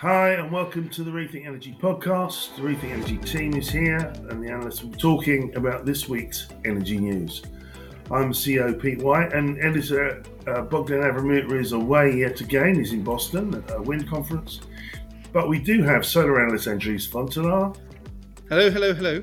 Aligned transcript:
Hi, 0.00 0.32
and 0.32 0.52
welcome 0.52 0.90
to 0.90 1.02
the 1.02 1.10
Rethink 1.10 1.46
Energy 1.46 1.74
podcast. 1.80 2.54
The 2.56 2.60
Rethink 2.60 2.92
Energy 2.92 3.16
team 3.16 3.54
is 3.54 3.70
here, 3.70 4.12
and 4.28 4.44
the 4.44 4.52
analysts 4.52 4.82
will 4.82 4.90
be 4.90 4.98
talking 4.98 5.56
about 5.56 5.86
this 5.86 6.06
week's 6.06 6.48
energy 6.66 6.98
news. 6.98 7.42
I'm 8.10 8.30
CEO 8.30 8.78
Pete 8.78 9.00
White, 9.00 9.32
and 9.32 9.58
editor 9.58 10.22
uh, 10.48 10.60
Bogdan 10.60 11.00
Avramuta 11.00 11.58
is 11.58 11.72
away 11.72 12.14
yet 12.14 12.42
again. 12.42 12.74
He's 12.74 12.92
in 12.92 13.04
Boston 13.04 13.54
at 13.54 13.74
a 13.74 13.80
wind 13.80 14.06
conference. 14.06 14.60
But 15.32 15.48
we 15.48 15.60
do 15.60 15.82
have 15.82 16.04
solar 16.04 16.42
analyst 16.42 16.66
Andries 16.66 17.08
Wantenaar. 17.08 17.74
Hello, 18.50 18.70
hello, 18.70 18.92
hello. 18.92 19.22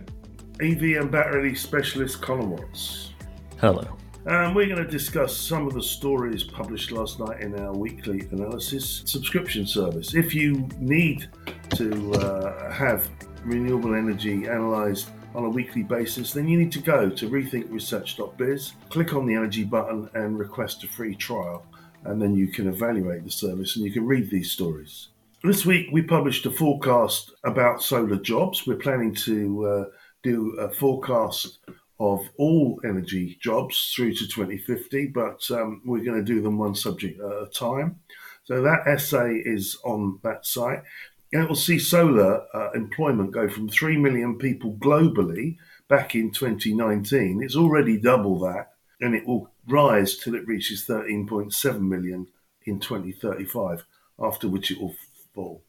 EV 0.60 1.00
and 1.04 1.12
battery 1.12 1.54
specialist 1.54 2.20
Connor 2.20 2.48
Watts. 2.48 3.12
Hello. 3.60 3.96
And 4.26 4.56
we're 4.56 4.68
going 4.68 4.78
to 4.78 4.90
discuss 4.90 5.36
some 5.36 5.68
of 5.68 5.74
the 5.74 5.84
stories 5.84 6.46
published 6.46 6.92
last 6.92 7.20
night 7.20 7.42
in 7.42 7.60
our 7.60 7.74
weekly 7.74 8.22
analysis 8.32 9.04
subscription 9.06 9.68
service. 9.68 10.14
If 10.14 10.34
you 10.34 10.70
need 10.80 11.28
to 11.76 12.14
uh, 12.14 12.72
have 12.72 13.10
renewable 13.44 13.96
energy 13.96 14.46
analysed 14.46 15.10
on 15.36 15.44
a 15.44 15.50
weekly 15.50 15.84
basis, 15.84 16.32
then 16.32 16.48
you 16.48 16.58
need 16.58 16.72
to 16.72 16.80
go 16.80 17.10
to 17.10 17.30
rethinkresearch.biz, 17.30 18.74
click 18.88 19.14
on 19.14 19.26
the 19.26 19.36
energy 19.36 19.66
button, 19.66 20.10
and 20.14 20.40
request 20.40 20.86
a 20.86 20.88
free 20.88 21.16
trial. 21.16 21.66
And 22.06 22.22
then 22.22 22.34
you 22.34 22.48
can 22.48 22.70
evaluate 22.70 23.26
the 23.26 23.32
service 23.32 23.76
and 23.76 23.84
you 23.84 23.92
can 23.92 24.06
read 24.06 24.30
these 24.30 24.52
stories. 24.52 25.10
This 25.44 25.66
week 25.66 25.88
we 25.92 26.02
published 26.02 26.46
a 26.46 26.52
forecast 26.52 27.34
about 27.44 27.84
solar 27.84 28.16
jobs. 28.16 28.66
We're 28.66 28.78
planning 28.78 29.14
to 29.16 29.66
uh, 29.66 29.86
do 30.22 30.52
a 30.62 30.70
forecast 30.70 31.60
of 32.04 32.30
all 32.38 32.82
energy 32.84 33.38
jobs 33.42 33.94
through 33.96 34.14
to 34.14 34.28
2050, 34.28 35.08
but 35.08 35.50
um, 35.52 35.82
we're 35.86 36.04
going 36.04 36.18
to 36.18 36.34
do 36.34 36.42
them 36.42 36.58
one 36.58 36.76
subject 36.76 37.20
at 37.20 37.26
a 37.26 37.50
time. 37.54 38.02
So 38.44 38.62
that 38.62 38.86
essay 38.86 39.42
is 39.46 39.78
on 39.86 40.20
that 40.24 40.46
site. 40.46 40.84
And 41.32 41.44
it 41.44 41.48
will 41.48 41.56
see 41.56 41.80
solar 41.80 42.46
uh, 42.54 42.72
employment 42.72 43.32
go 43.32 43.48
from 43.48 43.70
3 43.70 43.98
million 43.98 44.38
people 44.38 44.74
globally 44.74 45.58
back 45.88 46.14
in 46.14 46.32
2019. 46.32 47.42
It's 47.42 47.56
already 47.56 47.98
double 47.98 48.38
that, 48.40 48.74
and 49.00 49.16
it 49.16 49.26
will 49.26 49.52
rise 49.68 50.18
till 50.18 50.36
it 50.36 50.46
reaches 50.46 50.86
13.7 50.86 51.80
million 51.80 52.28
in 52.66 52.82
2035, 52.82 53.86
after 54.20 54.50
which 54.50 54.72
it 54.72 54.80
will 54.80 54.96
fall. 55.34 55.64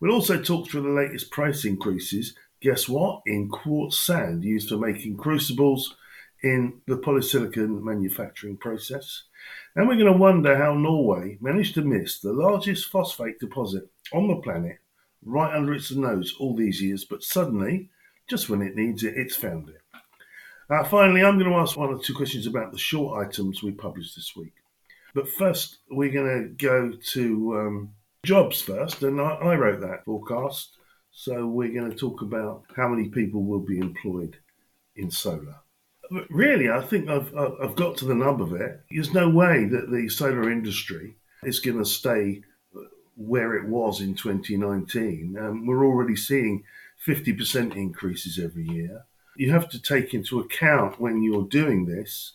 We'll 0.00 0.12
also 0.14 0.40
talk 0.40 0.68
through 0.68 0.82
the 0.82 0.88
latest 0.90 1.30
price 1.30 1.64
increases 1.64 2.34
guess 2.62 2.88
what? 2.88 3.22
In 3.26 3.48
quartz 3.48 3.98
sand 3.98 4.44
used 4.44 4.68
for 4.68 4.78
making 4.78 5.16
crucibles 5.16 5.96
in 6.42 6.80
the 6.86 6.96
polysilicon 6.96 7.82
manufacturing 7.82 8.56
process. 8.56 9.24
And 9.76 9.86
we're 9.86 9.96
going 9.96 10.12
to 10.12 10.18
wonder 10.18 10.56
how 10.56 10.74
Norway 10.74 11.38
managed 11.40 11.74
to 11.74 11.82
miss 11.82 12.20
the 12.20 12.32
largest 12.32 12.88
phosphate 12.90 13.38
deposit 13.38 13.90
on 14.12 14.28
the 14.28 14.36
planet 14.36 14.78
right 15.24 15.54
under 15.54 15.72
its 15.72 15.90
nose 15.92 16.34
all 16.38 16.56
these 16.56 16.82
years, 16.82 17.04
but 17.04 17.22
suddenly, 17.22 17.90
just 18.28 18.48
when 18.48 18.62
it 18.62 18.74
needs 18.74 19.04
it, 19.04 19.14
it's 19.16 19.36
found 19.36 19.68
it. 19.68 19.80
Uh, 20.68 20.84
finally, 20.84 21.22
I'm 21.22 21.38
going 21.38 21.50
to 21.50 21.56
ask 21.56 21.76
one 21.76 21.90
or 21.90 21.98
two 21.98 22.14
questions 22.14 22.46
about 22.46 22.72
the 22.72 22.78
short 22.78 23.26
items 23.26 23.62
we 23.62 23.72
published 23.72 24.16
this 24.16 24.34
week. 24.34 24.54
But 25.14 25.28
first, 25.28 25.78
we're 25.90 26.12
going 26.12 26.42
to 26.42 26.48
go 26.66 26.92
to 27.12 27.58
um, 27.58 27.90
jobs 28.24 28.60
first, 28.62 29.02
and 29.02 29.20
I, 29.20 29.34
I 29.34 29.54
wrote 29.56 29.80
that 29.80 30.04
forecast 30.04 30.78
so 31.12 31.46
we're 31.46 31.72
going 31.72 31.90
to 31.90 31.96
talk 31.96 32.22
about 32.22 32.64
how 32.74 32.88
many 32.88 33.08
people 33.08 33.44
will 33.44 33.60
be 33.60 33.78
employed 33.78 34.36
in 34.96 35.10
solar. 35.10 35.56
Really, 36.28 36.70
I 36.70 36.80
think 36.80 37.08
I've, 37.08 37.34
I've 37.36 37.76
got 37.76 37.96
to 37.98 38.04
the 38.04 38.14
nub 38.14 38.42
of 38.42 38.52
it. 38.52 38.80
There's 38.90 39.14
no 39.14 39.28
way 39.28 39.66
that 39.66 39.90
the 39.90 40.08
solar 40.08 40.50
industry 40.50 41.16
is 41.42 41.60
going 41.60 41.78
to 41.78 41.84
stay 41.84 42.42
where 43.16 43.54
it 43.54 43.68
was 43.68 44.00
in 44.00 44.14
2019. 44.14 45.36
Um, 45.38 45.66
we're 45.66 45.84
already 45.84 46.16
seeing 46.16 46.64
50% 47.06 47.76
increases 47.76 48.38
every 48.38 48.66
year. 48.66 49.04
You 49.36 49.50
have 49.52 49.68
to 49.70 49.80
take 49.80 50.14
into 50.14 50.40
account 50.40 51.00
when 51.00 51.22
you're 51.22 51.46
doing 51.46 51.86
this 51.86 52.32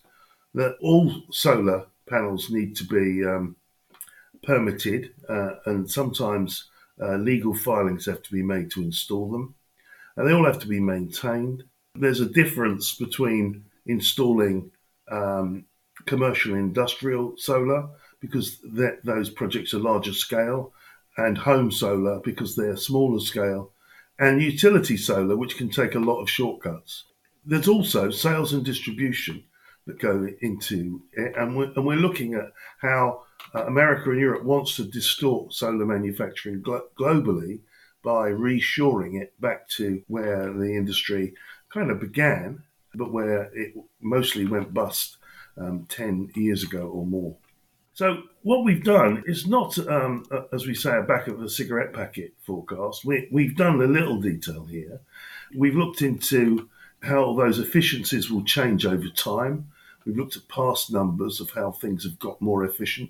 that 0.53 0.75
all 0.81 1.13
solar 1.31 1.87
panels 2.09 2.49
need 2.49 2.75
to 2.77 2.83
be 2.85 3.25
um, 3.25 3.55
permitted, 4.43 5.13
uh, 5.29 5.55
and 5.65 5.89
sometimes 5.89 6.69
uh, 7.01 7.17
legal 7.17 7.53
filings 7.53 8.05
have 8.05 8.21
to 8.23 8.31
be 8.31 8.43
made 8.43 8.71
to 8.71 8.81
install 8.81 9.31
them, 9.31 9.55
and 10.15 10.27
they 10.27 10.33
all 10.33 10.45
have 10.45 10.59
to 10.59 10.67
be 10.67 10.79
maintained. 10.79 11.63
There's 11.95 12.21
a 12.21 12.25
difference 12.29 12.95
between 12.95 13.65
installing 13.85 14.71
um, 15.09 15.65
commercial 16.05 16.53
and 16.53 16.61
industrial 16.61 17.35
solar 17.37 17.89
because 18.19 18.59
those 19.03 19.29
projects 19.29 19.73
are 19.73 19.79
larger 19.79 20.13
scale, 20.13 20.73
and 21.17 21.37
home 21.37 21.71
solar 21.71 22.19
because 22.19 22.55
they're 22.55 22.77
smaller 22.77 23.19
scale, 23.19 23.71
and 24.19 24.41
utility 24.41 24.97
solar, 24.97 25.35
which 25.35 25.57
can 25.57 25.69
take 25.69 25.95
a 25.95 25.99
lot 25.99 26.21
of 26.21 26.29
shortcuts. 26.29 27.05
There's 27.45 27.67
also 27.67 28.09
sales 28.09 28.53
and 28.53 28.65
distribution 28.65 29.43
that 29.85 29.99
go 29.99 30.27
into 30.41 31.01
it, 31.13 31.33
and 31.37 31.55
we're, 31.55 31.71
and 31.75 31.85
we're 31.85 31.95
looking 31.95 32.33
at 32.33 32.51
how 32.81 33.23
uh, 33.53 33.65
America 33.65 34.11
and 34.11 34.19
Europe 34.19 34.43
wants 34.43 34.75
to 34.75 34.83
distort 34.83 35.53
solar 35.53 35.85
manufacturing 35.85 36.61
glo- 36.61 36.87
globally 36.99 37.59
by 38.03 38.29
reshoring 38.29 39.21
it 39.21 39.39
back 39.41 39.67
to 39.69 40.01
where 40.07 40.53
the 40.53 40.75
industry 40.75 41.33
kind 41.73 41.91
of 41.91 41.99
began, 41.99 42.63
but 42.95 43.11
where 43.11 43.51
it 43.53 43.73
mostly 44.01 44.45
went 44.45 44.73
bust 44.73 45.17
um, 45.57 45.85
10 45.89 46.31
years 46.35 46.63
ago 46.63 46.87
or 46.87 47.05
more. 47.05 47.35
So, 47.93 48.23
what 48.43 48.63
we've 48.63 48.83
done 48.83 49.23
is 49.25 49.47
not, 49.47 49.77
um, 49.87 50.23
as 50.53 50.67
we 50.67 50.75
say, 50.75 50.95
a 50.95 51.01
back 51.01 51.27
of 51.27 51.41
a 51.41 51.49
cigarette 51.49 51.93
packet 51.93 52.33
forecast. 52.43 53.03
We, 53.03 53.27
we've 53.31 53.57
done 53.57 53.81
a 53.81 53.87
little 53.87 54.21
detail 54.21 54.65
here. 54.65 55.01
We've 55.55 55.75
looked 55.75 56.03
into 56.03 56.69
how 57.01 57.33
those 57.33 57.57
efficiencies 57.57 58.29
will 58.29 58.43
change 58.43 58.85
over 58.85 59.09
time. 59.09 59.71
We've 60.05 60.15
looked 60.15 60.37
at 60.37 60.47
past 60.47 60.91
numbers 60.91 61.41
of 61.41 61.49
how 61.51 61.71
things 61.71 62.03
have 62.03 62.19
got 62.19 62.39
more 62.39 62.63
efficient 62.63 63.09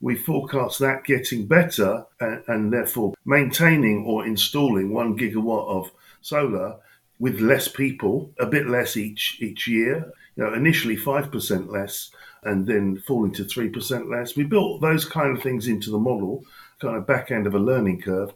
we 0.00 0.14
forecast 0.14 0.78
that 0.80 1.04
getting 1.04 1.46
better 1.46 2.06
and, 2.20 2.42
and, 2.48 2.72
therefore 2.72 3.14
maintaining 3.24 4.04
or 4.04 4.26
installing 4.26 4.92
one 4.92 5.16
gigawatt 5.16 5.66
of 5.68 5.90
solar 6.20 6.76
with 7.18 7.40
less 7.40 7.66
people, 7.66 8.30
a 8.38 8.46
bit 8.46 8.66
less 8.66 8.96
each 8.96 9.38
each 9.40 9.66
year. 9.66 10.12
You 10.36 10.44
know, 10.44 10.54
initially 10.54 10.96
five 10.96 11.32
percent 11.32 11.72
less, 11.72 12.10
and 12.42 12.66
then 12.66 13.02
falling 13.06 13.32
to 13.32 13.44
three 13.44 13.70
percent 13.70 14.10
less. 14.10 14.36
We 14.36 14.44
built 14.44 14.82
those 14.82 15.04
kind 15.04 15.36
of 15.36 15.42
things 15.42 15.66
into 15.66 15.90
the 15.90 15.98
model, 15.98 16.44
kind 16.78 16.96
of 16.96 17.06
back 17.06 17.30
end 17.30 17.46
of 17.46 17.54
a 17.54 17.58
learning 17.58 18.02
curve. 18.02 18.34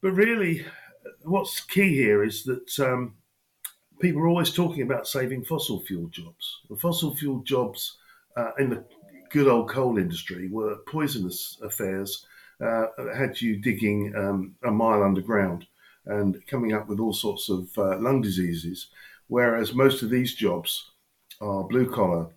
But 0.00 0.12
really, 0.12 0.64
what's 1.22 1.60
key 1.60 1.94
here 1.94 2.22
is 2.22 2.44
that 2.44 2.78
um, 2.78 3.14
people 4.00 4.22
are 4.22 4.28
always 4.28 4.52
talking 4.52 4.82
about 4.82 5.08
saving 5.08 5.44
fossil 5.44 5.80
fuel 5.80 6.08
jobs. 6.08 6.60
The 6.70 6.76
fossil 6.76 7.16
fuel 7.16 7.40
jobs 7.40 7.96
uh, 8.36 8.52
in 8.58 8.70
the 8.70 8.84
good 9.30 9.48
old 9.48 9.68
coal 9.68 9.98
industry 9.98 10.48
were 10.48 10.76
poisonous 10.86 11.58
affairs 11.62 12.26
uh, 12.60 12.86
had 13.14 13.40
you 13.40 13.56
digging 13.56 14.14
um, 14.16 14.54
a 14.64 14.70
mile 14.70 15.02
underground 15.02 15.66
and 16.06 16.44
coming 16.46 16.72
up 16.72 16.88
with 16.88 17.00
all 17.00 17.12
sorts 17.12 17.48
of 17.48 17.68
uh, 17.76 17.98
lung 17.98 18.22
diseases, 18.22 18.88
whereas 19.26 19.74
most 19.74 20.02
of 20.02 20.10
these 20.10 20.34
jobs 20.34 20.90
are 21.40 21.64
blue 21.64 21.90
collar, 21.90 22.28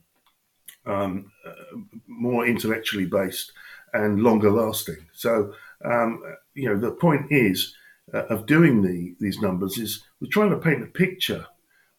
um, 0.86 1.32
uh, 1.46 1.78
more 2.08 2.46
intellectually 2.46 3.06
based, 3.06 3.52
and 3.94 4.22
longer 4.22 4.52
lasting. 4.52 5.08
So, 5.14 5.54
um, 5.86 6.24
you 6.56 6.68
know, 6.68 6.80
the 6.80 6.92
point 6.92 7.28
is 7.32 7.76
uh, 8.14 8.26
of 8.26 8.46
doing 8.46 8.82
the, 8.82 9.16
these 9.20 9.40
numbers 9.40 9.78
is 9.78 10.04
we're 10.20 10.30
trying 10.32 10.50
to 10.50 10.58
paint 10.58 10.84
a 10.84 10.88
picture 10.88 11.46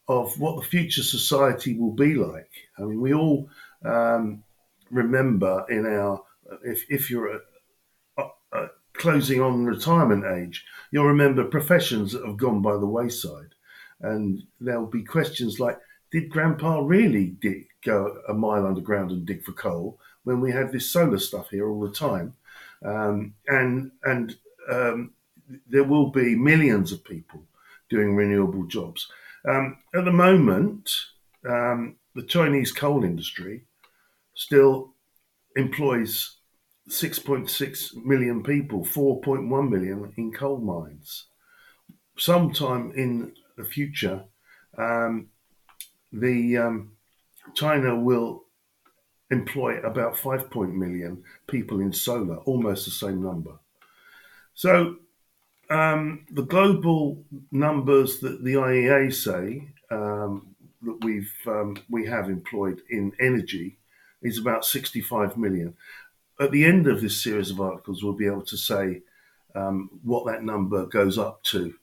of 0.08 0.38
what 0.40 0.56
the 0.56 0.66
future 0.66 1.04
society 1.04 1.78
will 1.78 1.92
be 1.92 2.14
like. 2.14 2.50
I 2.78 2.82
mean, 2.82 3.00
we 3.00 3.14
all 3.14 3.48
um, 3.84 4.42
remember 4.90 5.64
in 5.68 5.86
our 5.86 6.22
if 6.64 6.84
if 6.90 7.10
you're 7.10 7.36
a, 7.36 7.40
a, 8.18 8.22
a 8.52 8.66
closing 8.94 9.40
on 9.40 9.64
retirement 9.64 10.24
age, 10.24 10.64
you'll 10.90 11.06
remember 11.06 11.44
professions 11.44 12.12
that 12.12 12.26
have 12.26 12.36
gone 12.36 12.60
by 12.60 12.72
the 12.72 12.86
wayside, 12.86 13.54
and 14.00 14.42
there'll 14.60 14.86
be 14.86 15.02
questions 15.02 15.60
like, 15.60 15.78
"Did 16.10 16.30
Grandpa 16.30 16.80
really 16.80 17.36
dig, 17.40 17.66
go 17.84 18.18
a 18.28 18.34
mile 18.34 18.66
underground 18.66 19.10
and 19.10 19.26
dig 19.26 19.44
for 19.44 19.52
coal 19.52 19.98
when 20.24 20.40
we 20.40 20.52
had 20.52 20.72
this 20.72 20.90
solar 20.90 21.18
stuff 21.18 21.50
here 21.50 21.68
all 21.68 21.80
the 21.80 21.92
time?" 21.92 22.34
Um, 22.84 23.34
and 23.46 23.92
and 24.04 24.36
um, 24.70 25.12
there 25.68 25.84
will 25.84 26.10
be 26.10 26.34
millions 26.34 26.92
of 26.92 27.04
people 27.04 27.44
doing 27.88 28.14
renewable 28.14 28.66
jobs. 28.66 29.10
Um, 29.48 29.78
at 29.94 30.04
the 30.04 30.12
moment, 30.12 30.90
um, 31.48 31.96
the 32.14 32.22
Chinese 32.22 32.72
coal 32.72 33.04
industry 33.04 33.62
still 34.34 34.89
employs 35.56 36.36
6.6 36.88 38.04
million 38.04 38.42
people, 38.42 38.84
4.1 38.84 39.70
million 39.70 40.12
in 40.16 40.32
coal 40.32 40.58
mines. 40.58 41.26
Sometime 42.16 42.92
in 42.96 43.32
the 43.56 43.64
future, 43.64 44.24
um, 44.76 45.28
the 46.12 46.56
um, 46.56 46.92
China 47.54 47.98
will 47.98 48.44
employ 49.30 49.78
about 49.80 50.18
5 50.18 50.54
million 50.54 51.22
people 51.46 51.80
in 51.80 51.92
solar, 51.92 52.38
almost 52.38 52.84
the 52.84 52.90
same 52.90 53.22
number. 53.22 53.52
So 54.54 54.96
um, 55.70 56.26
the 56.32 56.42
global 56.42 57.24
numbers 57.52 58.18
that 58.20 58.42
the 58.42 58.54
IEA 58.54 59.14
say 59.14 59.68
um, 59.90 60.54
that 60.82 61.04
we've 61.04 61.32
um, 61.46 61.76
we 61.88 62.06
have 62.06 62.28
employed 62.28 62.82
in 62.90 63.12
energy 63.20 63.78
is 64.22 64.38
about 64.38 64.64
65 64.64 65.36
million. 65.36 65.74
At 66.40 66.50
the 66.50 66.64
end 66.64 66.86
of 66.86 67.00
this 67.00 67.22
series 67.22 67.50
of 67.50 67.60
articles, 67.60 68.02
we'll 68.02 68.14
be 68.14 68.26
able 68.26 68.44
to 68.46 68.56
say 68.56 69.02
um, 69.54 69.90
what 70.02 70.26
that 70.26 70.42
number 70.42 70.86
goes 70.86 71.18
up 71.18 71.42
to, 71.44 71.74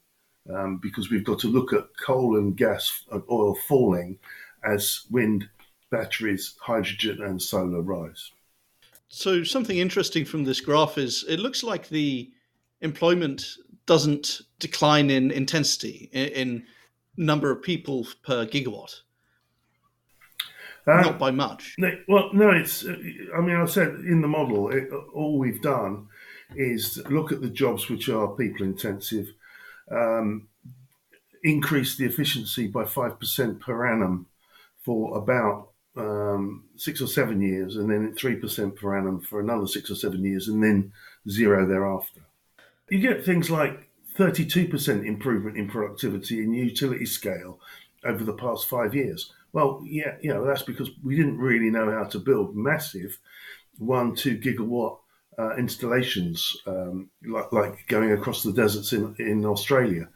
um, 0.54 0.80
because 0.82 1.10
we've 1.10 1.24
got 1.24 1.40
to 1.40 1.48
look 1.48 1.74
at 1.74 1.86
coal 2.00 2.38
and 2.38 2.56
gas 2.56 3.04
and 3.12 3.24
oil 3.30 3.56
falling 3.68 4.18
as 4.64 5.06
wind, 5.12 5.48
batteries, 5.92 6.56
hydrogen, 6.60 7.22
and 7.22 7.42
solar 7.42 7.82
rise. 7.82 8.32
So 9.10 9.44
something 9.44 9.78
interesting 9.78 10.26
from 10.26 10.44
this 10.44 10.60
graph 10.60 10.98
is 10.98 11.24
it 11.28 11.40
looks 11.40 11.64
like 11.64 11.88
the 11.88 12.32
employment 12.82 13.58
doesn't 13.86 14.42
decline 14.60 15.10
in 15.10 15.32
intensity 15.32 16.10
in, 16.12 16.28
in 16.30 16.66
number 17.16 17.50
of 17.50 17.62
people 17.62 18.06
per 18.24 18.46
gigawatt. 18.46 19.02
Uh, 20.88 21.02
Not 21.02 21.20
by 21.20 21.32
much. 21.32 21.76
No, 21.78 21.92
well, 22.08 22.30
no, 22.34 22.52
it's. 22.52 22.86
I 22.86 23.42
mean, 23.42 23.56
I 23.56 23.66
said 23.66 23.90
in 23.90 24.22
the 24.22 24.28
model, 24.28 24.70
it, 24.70 24.90
all 25.14 25.38
we've 25.38 25.62
done 25.62 26.08
is 26.56 26.98
look 27.10 27.34
at 27.34 27.42
the 27.42 27.50
jobs 27.50 27.90
which 27.90 28.08
are 28.08 28.30
people 28.30 28.66
intensive, 28.66 29.34
um, 29.92 30.48
increase 31.44 31.98
the 31.98 32.06
efficiency 32.06 32.68
by 32.68 32.86
five 32.86 33.20
percent 33.20 33.60
per 33.60 33.86
annum 33.86 34.28
for 34.86 35.18
about 35.18 35.72
um, 35.98 36.64
six 36.78 37.02
or 37.02 37.08
seven 37.08 37.42
years, 37.42 37.76
and 37.76 37.92
then 37.92 38.16
three 38.16 38.38
percent 38.38 38.78
per 38.78 38.98
annum 38.98 39.20
for 39.20 39.42
another 39.42 39.68
six 39.68 39.92
or 39.92 39.96
seven 39.96 40.24
years, 40.24 40.48
and 40.48 40.64
then 40.64 40.94
zero 41.30 41.68
thereafter. 41.68 42.22
You 42.90 43.00
get 43.00 43.26
things 43.26 43.52
like 43.52 43.90
32% 44.18 45.06
improvement 45.06 45.58
in 45.58 45.68
productivity 45.68 46.40
in 46.40 46.54
utility 46.54 47.06
scale 47.06 47.60
over 48.06 48.24
the 48.24 48.34
past 48.34 48.68
five 48.68 48.96
years. 48.96 49.34
Well, 49.58 49.82
yeah, 49.84 50.18
you 50.22 50.32
know, 50.32 50.46
that's 50.46 50.62
because 50.62 50.92
we 51.04 51.16
didn't 51.16 51.40
really 51.40 51.72
know 51.72 51.90
how 51.90 52.04
to 52.04 52.20
build 52.20 52.56
massive 52.56 53.18
one, 53.80 54.14
two 54.14 54.38
gigawatt 54.38 55.00
uh, 55.40 55.56
installations 55.56 56.56
um, 56.68 57.10
like, 57.26 57.52
like, 57.52 57.88
going 57.88 58.12
across 58.12 58.44
the 58.44 58.54
deserts 58.54 58.94
in, 58.94 59.16
in 59.18 59.44
Australia 59.48 60.10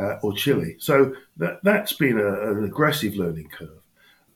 uh, 0.00 0.14
or 0.22 0.32
Chile. 0.32 0.76
So 0.78 1.14
that, 1.36 1.58
that's 1.62 1.92
been 1.92 2.18
a, 2.18 2.52
an 2.52 2.64
aggressive 2.64 3.16
learning 3.16 3.50
curve. 3.50 3.82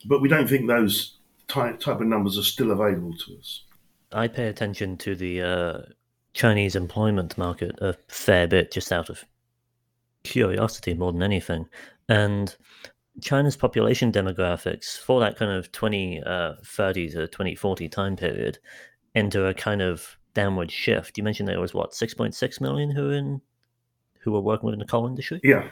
But 0.04 0.20
we 0.20 0.28
don't 0.28 0.46
think 0.46 0.68
those 0.68 1.16
type, 1.48 1.80
type 1.80 2.02
of 2.02 2.06
numbers 2.06 2.36
are 2.36 2.42
still 2.42 2.70
available 2.70 3.14
to 3.14 3.38
us. 3.38 3.64
I 4.12 4.28
pay 4.28 4.48
attention 4.48 4.98
to 4.98 5.16
the 5.16 5.40
uh, 5.40 5.78
Chinese 6.34 6.76
employment 6.76 7.38
market 7.38 7.78
a 7.80 7.94
fair 8.08 8.46
bit 8.46 8.72
just 8.72 8.92
out 8.92 9.08
of 9.08 9.24
curiosity 10.22 10.92
more 10.92 11.12
than 11.12 11.22
anything. 11.22 11.66
And 12.10 12.54
China's 13.20 13.56
population 13.56 14.12
demographics 14.12 14.98
for 14.98 15.20
that 15.20 15.36
kind 15.36 15.50
of 15.50 15.70
2030 15.72 16.24
uh, 16.26 17.20
to 17.20 17.26
2040 17.26 17.88
time 17.88 18.16
period 18.16 18.58
enter 19.14 19.46
a 19.46 19.54
kind 19.54 19.82
of 19.82 20.16
downward 20.34 20.70
shift. 20.70 21.18
You 21.18 21.24
mentioned 21.24 21.48
there 21.48 21.60
was 21.60 21.74
what 21.74 21.92
6.6 21.92 22.60
million 22.60 22.90
who 22.90 23.10
in 23.10 23.40
who 24.20 24.32
were 24.32 24.40
working 24.40 24.66
within 24.66 24.80
the 24.80 24.86
coal 24.86 25.06
industry. 25.06 25.40
Yeah, 25.42 25.68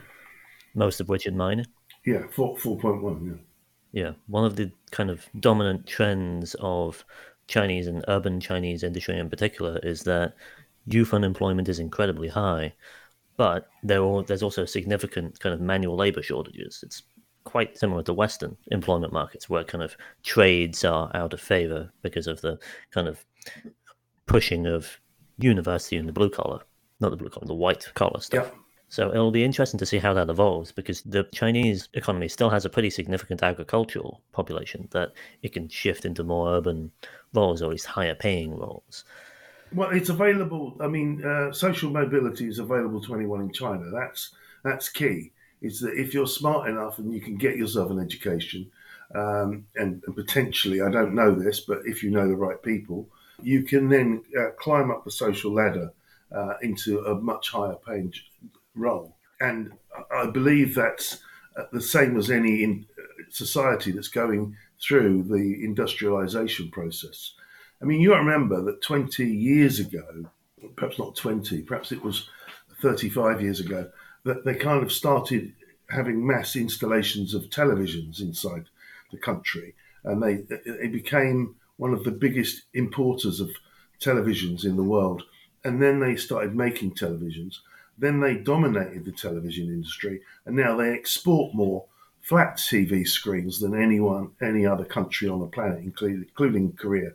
most 0.75 1.00
of 1.00 1.09
which 1.09 1.27
in 1.27 1.37
mining. 1.37 1.67
Yeah, 2.06 2.27
four 2.35 2.56
four 2.56 2.79
point 2.79 3.03
one. 3.03 3.27
Yeah. 3.27 3.43
Yeah, 3.91 4.12
one 4.27 4.45
of 4.45 4.56
the 4.56 4.71
kind 4.91 5.11
of 5.11 5.27
dominant 5.41 5.87
trends 5.87 6.55
of 6.61 7.05
Chinese 7.47 7.87
and 7.87 8.05
urban 8.09 8.39
Chinese 8.41 8.83
industry 8.83 9.19
in 9.19 9.31
particular 9.31 9.79
is 9.83 10.03
that 10.03 10.35
youth 10.87 11.15
unemployment 11.15 11.69
is 11.69 11.79
incredibly 11.79 12.29
high, 12.29 12.75
but 13.37 13.69
there 13.83 14.03
are, 14.05 14.23
there's 14.23 14.43
also 14.43 14.67
significant 14.67 15.41
kind 15.41 15.55
of 15.55 15.61
manual 15.61 15.97
labor 15.97 16.23
shortages. 16.23 16.81
It's 16.83 17.03
quite 17.49 17.79
similar 17.79 18.03
to 18.03 18.12
Western 18.12 18.59
employment 18.71 19.11
markets, 19.11 19.49
where 19.49 19.65
kind 19.65 19.83
of 19.83 19.97
trades 20.23 20.85
are 20.85 21.11
out 21.15 21.33
of 21.33 21.41
favor 21.41 21.91
because 22.03 22.27
of 22.27 22.43
the 22.43 22.59
kind 22.91 23.09
of 23.09 23.25
pushing 24.27 24.67
of 24.67 25.00
university 25.39 25.97
and 25.97 26.06
the 26.06 26.12
blue 26.12 26.29
collar, 26.29 26.61
not 27.00 27.11
the 27.11 27.17
blue 27.17 27.31
collar, 27.31 27.47
the 27.47 27.55
white 27.55 27.91
collar 27.95 28.21
stuff. 28.21 28.50
Yeah. 28.53 28.59
So 28.91 29.09
it'll 29.11 29.31
be 29.31 29.45
interesting 29.45 29.79
to 29.79 29.87
see 29.87 29.99
how 29.99 30.12
that 30.15 30.29
evolves 30.29 30.73
because 30.73 31.00
the 31.03 31.25
Chinese 31.35 31.89
economy 31.95 32.29
still 32.29 32.50
has 32.50 32.67
a 32.67 32.71
pretty 32.71 32.91
significant 32.91 33.43
agricultural 33.43 34.23
population 34.33 34.89
that 34.91 35.12
it 35.43 35.55
can 35.55 35.69
shift 35.69 36.05
into 36.05 36.23
more 36.23 36.55
urban 36.55 36.91
roles 37.33 37.62
or 37.62 37.67
at 37.67 37.71
least 37.71 37.87
higher 37.87 38.15
paying 38.15 38.55
roles. 38.55 39.05
Well, 39.73 39.91
it's 39.91 40.11
available. 40.11 40.77
I 40.81 40.89
mean, 40.89 41.25
uh, 41.25 41.53
social 41.53 41.91
mobility 41.91 42.47
is 42.47 42.59
available 42.59 43.03
to 43.03 43.15
anyone 43.15 43.41
in 43.41 43.53
China. 43.53 43.91
That's 43.91 44.35
that's 44.65 44.89
key. 44.89 45.33
Is 45.61 45.81
that 45.81 45.95
if 45.95 46.15
you're 46.15 46.27
smart 46.27 46.69
enough 46.69 46.99
and 46.99 47.13
you 47.13 47.21
can 47.21 47.37
get 47.37 47.57
yourself 47.57 47.91
an 47.91 47.99
education, 47.99 48.71
um, 49.15 49.65
and, 49.75 50.03
and, 50.07 50.15
potentially, 50.15 50.83
I 50.83 50.91
don't 50.91 51.15
know 51.15 51.35
this, 51.35 51.61
but 51.61 51.81
if 51.87 52.03
you 52.03 52.11
know 52.11 52.29
the 52.29 52.37
right 52.37 52.63
people, 52.63 53.09
you 53.43 53.63
can 53.63 53.89
then 53.89 54.23
uh, 54.39 54.51
climb 54.59 54.91
up 54.91 55.05
the 55.05 55.11
social 55.11 55.53
ladder 55.53 55.93
uh, 56.31 56.55
into 56.63 57.01
a 57.01 57.15
much 57.15 57.51
higher 57.51 57.77
paying 57.87 58.13
role. 58.75 59.17
And 59.41 59.73
I 60.13 60.27
believe 60.27 60.75
that's 60.75 61.23
uh, 61.57 61.65
the 61.73 61.81
same 61.81 62.19
as 62.19 62.31
any 62.31 62.63
in 62.63 62.87
uh, 62.99 63.03
society 63.31 63.93
that's 63.93 64.09
going 64.09 64.57
through 64.81 65.25
the 65.25 65.65
industrialization 65.65 66.71
process. 66.71 67.33
I 67.81 67.85
mean, 67.85 68.01
you 68.01 68.15
remember 68.15 68.63
that 68.65 68.83
20 68.83 69.25
years 69.25 69.79
ago, 69.79 70.27
perhaps 70.77 70.99
not 70.99 71.17
20, 71.17 71.63
perhaps 71.63 71.93
it 71.93 72.03
was 72.03 72.29
35 72.83 73.41
years 73.41 73.61
ago, 73.61 73.91
that 74.25 74.44
they 74.44 74.55
kind 74.55 74.82
of 74.82 74.93
started 74.93 75.53
having 75.91 76.26
mass 76.26 76.56
installations 76.56 77.35
of 77.35 77.50
televisions 77.50 78.20
inside 78.20 78.65
the 79.11 79.19
country. 79.19 79.75
And 80.05 80.23
they, 80.23 80.44
it 80.67 80.93
became 80.93 81.56
one 81.76 81.93
of 81.93 82.05
the 82.05 82.11
biggest 82.11 82.62
importers 82.75 83.41
of 83.41 83.50
televisions 84.00 84.65
in 84.65 84.76
the 84.76 84.82
world. 84.82 85.23
And 85.65 85.82
then 85.82 86.00
they 86.00 86.17
started 86.17 86.55
making 86.55 86.93
televisions. 86.93 87.56
Then 87.97 88.20
they 88.20 88.35
dominated 88.37 89.05
the 89.05 89.12
television 89.12 89.67
industry. 89.67 90.21
And 90.47 90.56
now 90.56 90.76
they 90.76 90.93
export 90.93 91.55
more 91.55 91.87
flat 92.21 92.56
TV 92.56 93.06
screens 93.06 93.59
than 93.59 93.81
anyone, 93.81 94.31
any 94.43 94.67
other 94.67 94.85
country 94.85 95.29
on 95.29 95.41
the 95.41 95.47
planet, 95.47 95.81
including, 95.82 96.26
including 96.29 96.73
Korea 96.73 97.12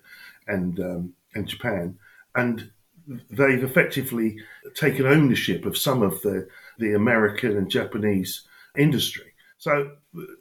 and 0.47 0.79
um, 0.79 1.13
and 1.35 1.47
Japan, 1.47 1.97
and 2.35 2.69
they've 3.07 3.63
effectively 3.63 4.37
taken 4.75 5.05
ownership 5.05 5.65
of 5.65 5.77
some 5.77 6.01
of 6.01 6.21
the 6.21 6.47
the 6.79 6.93
American 6.93 7.57
and 7.57 7.69
Japanese 7.69 8.43
industry. 8.77 9.33
So 9.57 9.91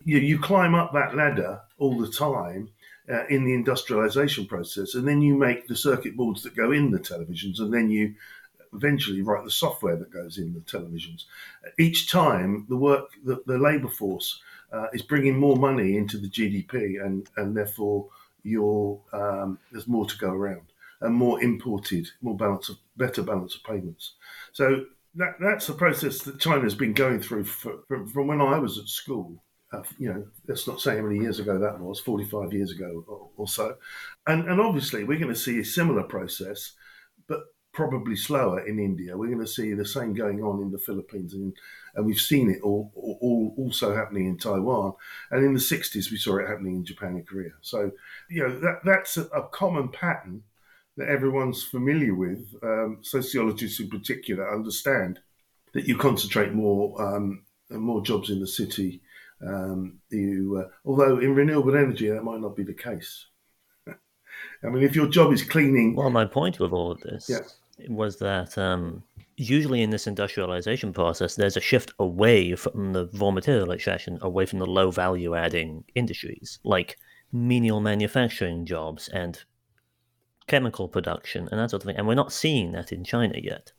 you, 0.05 0.19
you 0.19 0.39
climb 0.39 0.75
up 0.75 0.93
that 0.93 1.15
ladder 1.15 1.61
all 1.79 1.99
the 1.99 2.11
time 2.11 2.71
uh, 3.11 3.27
in 3.29 3.45
the 3.45 3.55
industrialization 3.55 4.47
process, 4.47 4.95
and 4.95 5.07
then 5.07 5.23
you 5.23 5.37
make 5.37 5.67
the 5.67 5.77
circuit 5.77 6.17
boards 6.17 6.43
that 6.43 6.57
go 6.57 6.73
in 6.73 6.91
the 6.91 6.99
televisions, 6.99 7.61
and 7.61 7.73
then 7.73 7.91
you 7.91 8.15
eventually 8.75 9.23
write 9.23 9.45
the 9.45 9.51
software 9.51 9.97
that 9.97 10.13
goes 10.13 10.39
in 10.39 10.55
the 10.55 10.61
televisions. 10.61 11.25
Each 11.79 12.11
time, 12.11 12.67
the 12.69 12.77
work, 12.77 13.11
the, 13.25 13.59
labor 13.59 13.89
force 13.89 14.41
uh, 14.73 14.87
is 14.93 15.03
bringing 15.03 15.39
more 15.39 15.57
money 15.57 15.97
into 15.97 16.17
the 16.19 16.29
GDP, 16.29 17.05
and 17.05 17.29
and 17.37 17.57
therefore 17.57 18.09
you're 18.43 18.99
um, 19.13 19.59
there's 19.71 19.87
more 19.87 20.07
to 20.07 20.19
go 20.19 20.31
around 20.31 20.63
and 21.01 21.15
more 21.15 21.43
imported, 21.43 22.09
more 22.23 22.37
balance 22.37 22.69
of 22.69 22.77
better 22.97 23.23
balance 23.23 23.57
of 23.57 23.65
payments. 23.65 24.15
So 24.53 24.87
that 25.15 25.35
that's 25.41 25.67
the 25.67 25.75
process 25.75 26.23
that 26.23 26.41
China's 26.41 26.75
been 26.75 26.95
going 26.95 27.21
through 27.21 27.45
for, 27.45 27.81
from, 27.89 28.07
from 28.09 28.27
when 28.27 28.41
I 28.41 28.59
was 28.59 28.79
at 28.79 28.87
school. 28.87 29.43
Uh, 29.73 29.83
you 29.99 30.13
know, 30.13 30.27
let's 30.49 30.67
not 30.67 30.81
say 30.81 30.97
how 30.97 31.03
many 31.03 31.19
years 31.19 31.39
ago 31.39 31.59
that 31.59 31.81
was, 31.81 31.99
45 32.01 32.53
years 32.53 32.73
ago 32.73 33.05
or, 33.09 33.31
or 33.37 33.49
so. 33.49 33.77
And, 34.27 34.47
and 34.49 34.61
obviously, 34.61 35.05
we're 35.05 35.19
going 35.19 35.33
to 35.33 35.39
see 35.39 35.61
a 35.61 35.65
similar 35.65 36.03
process, 36.03 36.73
but 37.27 37.41
probably 37.73 38.15
slower 38.15 38.67
in 38.67 38.79
India. 38.79 39.17
We're 39.17 39.35
going 39.35 39.39
to 39.39 39.47
see 39.47 39.73
the 39.73 39.85
same 39.85 40.13
going 40.13 40.43
on 40.43 40.61
in 40.61 40.71
the 40.71 40.79
Philippines, 40.79 41.33
and, 41.33 41.55
and 41.95 42.05
we've 42.05 42.19
seen 42.19 42.51
it 42.51 42.61
all, 42.63 42.93
all, 42.95 43.55
also 43.57 43.95
happening 43.95 44.27
in 44.27 44.37
Taiwan. 44.37 44.93
And 45.31 45.43
in 45.43 45.55
the 45.55 45.61
60s, 45.61 46.11
we 46.11 46.19
saw 46.19 46.37
it 46.37 46.49
happening 46.49 46.77
in 46.77 46.85
Japan 46.85 47.11
and 47.15 47.27
Korea. 47.27 47.53
So, 47.63 47.91
you 48.29 48.47
know, 48.47 48.61
that, 48.61 48.81
that's 48.85 49.17
a, 49.17 49.25
a 49.29 49.49
common 49.49 49.89
pattern 49.89 50.43
that 50.97 51.09
everyone's 51.09 51.63
familiar 51.63 52.15
with. 52.15 52.55
Um, 52.63 52.99
sociologists 53.03 53.81
in 53.81 53.89
particular 53.89 54.55
understand 54.55 55.21
that 55.73 55.87
you 55.87 55.97
concentrate 55.97 56.53
more 56.53 57.01
um, 57.01 57.45
more 57.71 58.03
jobs 58.03 58.31
in 58.31 58.41
the 58.41 58.47
city. 58.47 59.03
Um, 59.45 59.99
you, 60.11 60.63
uh, 60.65 60.69
although 60.85 61.19
in 61.19 61.35
renewable 61.35 61.77
energy, 61.77 62.09
that 62.09 62.23
might 62.23 62.41
not 62.41 62.55
be 62.57 62.63
the 62.63 62.75
case. 62.75 63.27
I 63.89 64.69
mean, 64.69 64.83
if 64.83 64.95
your 64.95 65.09
job 65.09 65.33
is 65.33 65.43
cleaning. 65.43 65.97
Well, 65.97 66.11
my 66.11 66.27
point 66.27 66.61
with 66.61 66.73
all 66.73 66.93
of 66.93 67.01
this 67.01 67.29
yeah 67.29 67.41
was 67.89 68.19
that 68.19 68.57
um, 68.59 69.03
usually 69.37 69.83
in 69.83 69.91
this 69.91 70.07
industrialization 70.07 70.93
process, 70.93 71.35
there's 71.35 71.57
a 71.57 71.61
shift 71.61 71.93
away 71.99 72.55
from 72.55 72.93
the 72.93 73.09
raw 73.15 73.31
material 73.31 73.73
extraction, 73.73 74.19
away 74.23 74.47
from 74.47 74.59
the 74.59 74.67
low 74.67 74.91
value 74.91 75.35
adding 75.35 75.85
industries 75.95 76.59
like 76.65 76.99
menial 77.33 77.81
manufacturing 77.81 78.67
jobs 78.67 79.09
and 79.09 79.43
chemical 80.47 80.89
production 80.89 81.49
and 81.51 81.61
that 81.61 81.71
sort 81.71 81.83
of 81.83 81.87
thing. 81.87 81.97
And 81.97 82.07
we're 82.07 82.15
not 82.15 82.33
seeing 82.33 82.73
that 82.73 82.93
in 82.93 83.05
China 83.05 83.39
yet. 83.43 83.73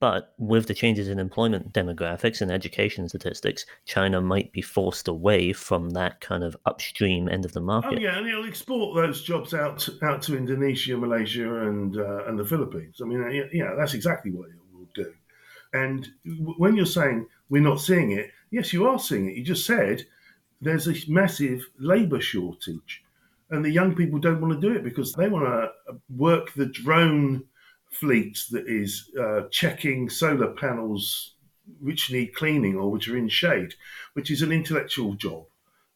But 0.00 0.32
with 0.38 0.66
the 0.66 0.72
changes 0.72 1.08
in 1.08 1.18
employment 1.18 1.74
demographics 1.74 2.40
and 2.40 2.50
education 2.50 3.06
statistics, 3.06 3.66
China 3.84 4.22
might 4.22 4.50
be 4.50 4.62
forced 4.62 5.08
away 5.08 5.52
from 5.52 5.90
that 5.90 6.22
kind 6.22 6.42
of 6.42 6.56
upstream 6.64 7.28
end 7.28 7.44
of 7.44 7.52
the 7.52 7.60
market. 7.60 7.98
Oh 7.98 8.00
yeah, 8.00 8.16
and 8.16 8.26
it'll 8.26 8.46
export 8.46 8.96
those 8.96 9.22
jobs 9.22 9.52
out 9.52 9.78
to, 9.80 9.98
out 10.02 10.22
to 10.22 10.38
Indonesia, 10.38 10.96
Malaysia, 10.96 11.66
and 11.66 11.98
uh, 11.98 12.24
and 12.24 12.38
the 12.38 12.46
Philippines. 12.46 13.02
I 13.02 13.04
mean, 13.04 13.50
yeah, 13.52 13.74
that's 13.76 13.92
exactly 13.92 14.30
what 14.30 14.48
it 14.48 14.54
will 14.72 14.88
do. 14.94 15.12
And 15.74 16.08
when 16.56 16.76
you're 16.76 16.86
saying 16.86 17.26
we're 17.50 17.60
not 17.60 17.78
seeing 17.80 18.12
it, 18.12 18.30
yes, 18.50 18.72
you 18.72 18.88
are 18.88 18.98
seeing 18.98 19.28
it. 19.28 19.36
You 19.36 19.44
just 19.44 19.66
said 19.66 20.06
there's 20.62 20.88
a 20.88 20.94
massive 21.08 21.68
labour 21.78 22.22
shortage, 22.22 23.04
and 23.50 23.64
the 23.64 23.70
young 23.70 23.94
people 23.94 24.18
don't 24.18 24.40
want 24.40 24.58
to 24.58 24.68
do 24.68 24.74
it 24.74 24.84
because 24.84 25.12
they 25.12 25.28
want 25.28 25.44
to 25.44 25.94
work 26.16 26.52
the 26.54 26.66
drone 26.66 27.44
fleet 27.90 28.38
that 28.50 28.66
is 28.68 29.10
uh, 29.20 29.42
checking 29.50 30.08
solar 30.08 30.52
panels 30.54 31.34
which 31.80 32.10
need 32.10 32.34
cleaning 32.34 32.76
or 32.76 32.90
which 32.90 33.08
are 33.08 33.16
in 33.16 33.28
shade, 33.28 33.74
which 34.14 34.30
is 34.30 34.42
an 34.42 34.52
intellectual 34.52 35.14
job. 35.14 35.44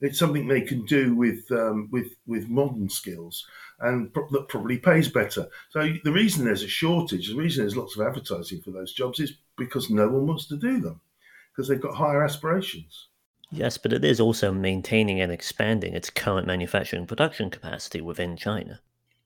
It's 0.00 0.18
something 0.18 0.46
they 0.46 0.60
can 0.60 0.84
do 0.84 1.14
with 1.14 1.50
um, 1.50 1.88
with 1.90 2.14
with 2.26 2.48
modern 2.48 2.88
skills 2.88 3.46
and 3.80 4.12
pro- 4.12 4.28
that 4.30 4.48
probably 4.48 4.78
pays 4.78 5.08
better. 5.08 5.48
So 5.70 5.92
the 6.04 6.12
reason 6.12 6.44
there's 6.44 6.62
a 6.62 6.68
shortage, 6.68 7.28
the 7.28 7.36
reason 7.36 7.62
there's 7.62 7.76
lots 7.76 7.96
of 7.96 8.06
advertising 8.06 8.60
for 8.60 8.70
those 8.70 8.92
jobs 8.92 9.20
is 9.20 9.36
because 9.56 9.90
no 9.90 10.08
one 10.08 10.26
wants 10.26 10.46
to 10.48 10.56
do 10.56 10.80
them 10.80 11.00
because 11.52 11.68
they've 11.68 11.80
got 11.80 11.94
higher 11.94 12.22
aspirations. 12.22 13.08
Yes, 13.50 13.78
but 13.78 13.92
it 13.92 14.04
is 14.04 14.20
also 14.20 14.52
maintaining 14.52 15.20
and 15.20 15.30
expanding 15.30 15.94
its 15.94 16.10
current 16.10 16.46
manufacturing 16.46 17.06
production 17.06 17.50
capacity 17.50 18.00
within 18.00 18.36
China. 18.36 18.80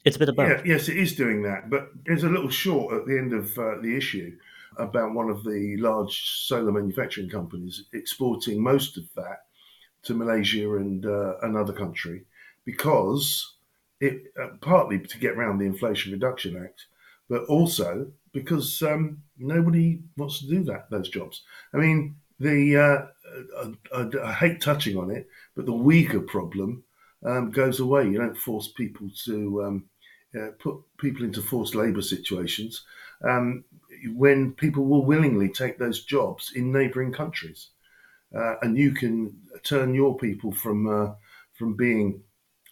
It's 0.04 0.16
a 0.16 0.18
bit 0.18 0.28
of 0.28 0.36
both. 0.36 0.48
Yeah, 0.48 0.62
yes, 0.64 0.88
it 0.88 0.96
is 0.96 1.14
doing 1.14 1.42
that, 1.42 1.70
but 1.70 1.90
it's 2.06 2.22
a 2.22 2.28
little 2.28 2.50
short 2.50 2.94
at 2.94 3.06
the 3.06 3.18
end 3.18 3.32
of 3.32 3.58
uh, 3.58 3.80
the 3.80 3.96
issue 3.96 4.36
about 4.76 5.14
one 5.14 5.28
of 5.28 5.44
the 5.44 5.76
large 5.78 6.46
solar 6.46 6.72
manufacturing 6.72 7.28
companies 7.28 7.84
exporting 7.92 8.62
most 8.62 8.96
of 8.96 9.04
that 9.16 9.46
to 10.02 10.14
Malaysia 10.14 10.76
and 10.76 11.04
uh, 11.04 11.38
another 11.42 11.72
country 11.72 12.24
because 12.64 13.56
it 14.00 14.24
uh, 14.40 14.48
partly 14.60 15.00
to 15.00 15.18
get 15.18 15.32
around 15.32 15.58
the 15.58 15.66
Inflation 15.66 16.12
Reduction 16.12 16.56
Act, 16.62 16.86
but 17.28 17.44
also 17.44 18.12
because 18.32 18.80
um, 18.82 19.22
nobody 19.38 20.00
wants 20.16 20.40
to 20.40 20.46
do 20.46 20.62
that 20.64 20.90
those 20.90 21.08
jobs. 21.08 21.42
I 21.74 21.78
mean, 21.78 22.16
the 22.40 22.76
uh, 22.76 23.72
I, 23.92 24.00
I, 24.00 24.28
I, 24.30 24.32
hate 24.32 24.60
touching 24.60 24.96
on 24.96 25.10
it, 25.10 25.28
but 25.56 25.66
the 25.66 25.72
Uyghur 25.72 26.26
problem 26.26 26.84
um, 27.24 27.50
goes 27.50 27.80
away. 27.80 28.08
You 28.08 28.18
don't 28.18 28.36
force 28.36 28.68
people 28.68 29.08
to 29.24 29.64
um, 29.64 29.84
uh, 30.38 30.50
put 30.58 30.76
people 30.98 31.24
into 31.24 31.42
forced 31.42 31.74
labour 31.74 32.02
situations 32.02 32.84
um, 33.26 33.64
when 34.14 34.52
people 34.52 34.84
will 34.84 35.04
willingly 35.04 35.48
take 35.48 35.78
those 35.78 36.04
jobs 36.04 36.52
in 36.54 36.72
neighbouring 36.72 37.12
countries, 37.12 37.70
uh, 38.36 38.56
and 38.62 38.76
you 38.76 38.92
can 38.92 39.36
turn 39.64 39.94
your 39.94 40.16
people 40.16 40.52
from 40.52 40.86
uh, 40.88 41.14
from 41.54 41.74
being 41.74 42.22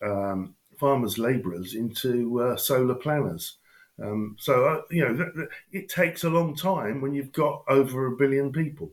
um, 0.03 0.55
farmers 0.79 1.19
labourers 1.19 1.75
into 1.75 2.41
uh, 2.41 2.57
solar 2.57 2.95
planners. 2.95 3.57
Um, 4.03 4.37
so 4.39 4.67
uh, 4.67 4.83
you 4.91 5.03
know 5.03 5.17
th- 5.17 5.35
th- 5.35 5.49
it 5.73 5.89
takes 5.89 6.25
a 6.25 6.31
long 6.31 6.55
time 6.55 7.01
when 7.01 7.15
you've 7.15 7.33
got 7.33 7.65
over 7.69 8.07
a 8.07 8.17
billion 8.17 8.53
people. 8.53 8.93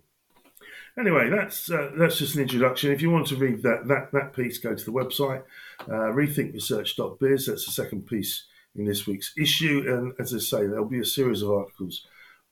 Anyway, 0.97 1.29
that's 1.29 1.71
uh, 1.71 1.91
that's 1.97 2.17
just 2.17 2.35
an 2.35 2.43
introduction. 2.43 2.91
If 2.91 3.01
you 3.01 3.09
want 3.09 3.27
to 3.27 3.35
read 3.35 3.63
that 3.63 3.87
that 3.87 4.11
that 4.11 4.33
piece, 4.33 4.59
go 4.59 4.75
to 4.75 4.85
the 4.85 4.91
website 4.91 5.43
uh, 5.87 6.11
rethinkresearch.biz. 6.13 7.47
That's 7.47 7.65
the 7.65 7.71
second 7.71 8.05
piece 8.05 8.45
in 8.75 8.85
this 8.85 9.07
week's 9.07 9.33
issue, 9.37 9.83
and 9.87 10.13
as 10.19 10.33
I 10.33 10.39
say, 10.39 10.67
there'll 10.67 10.85
be 10.85 10.99
a 10.99 11.05
series 11.05 11.41
of 11.41 11.51
articles 11.51 12.05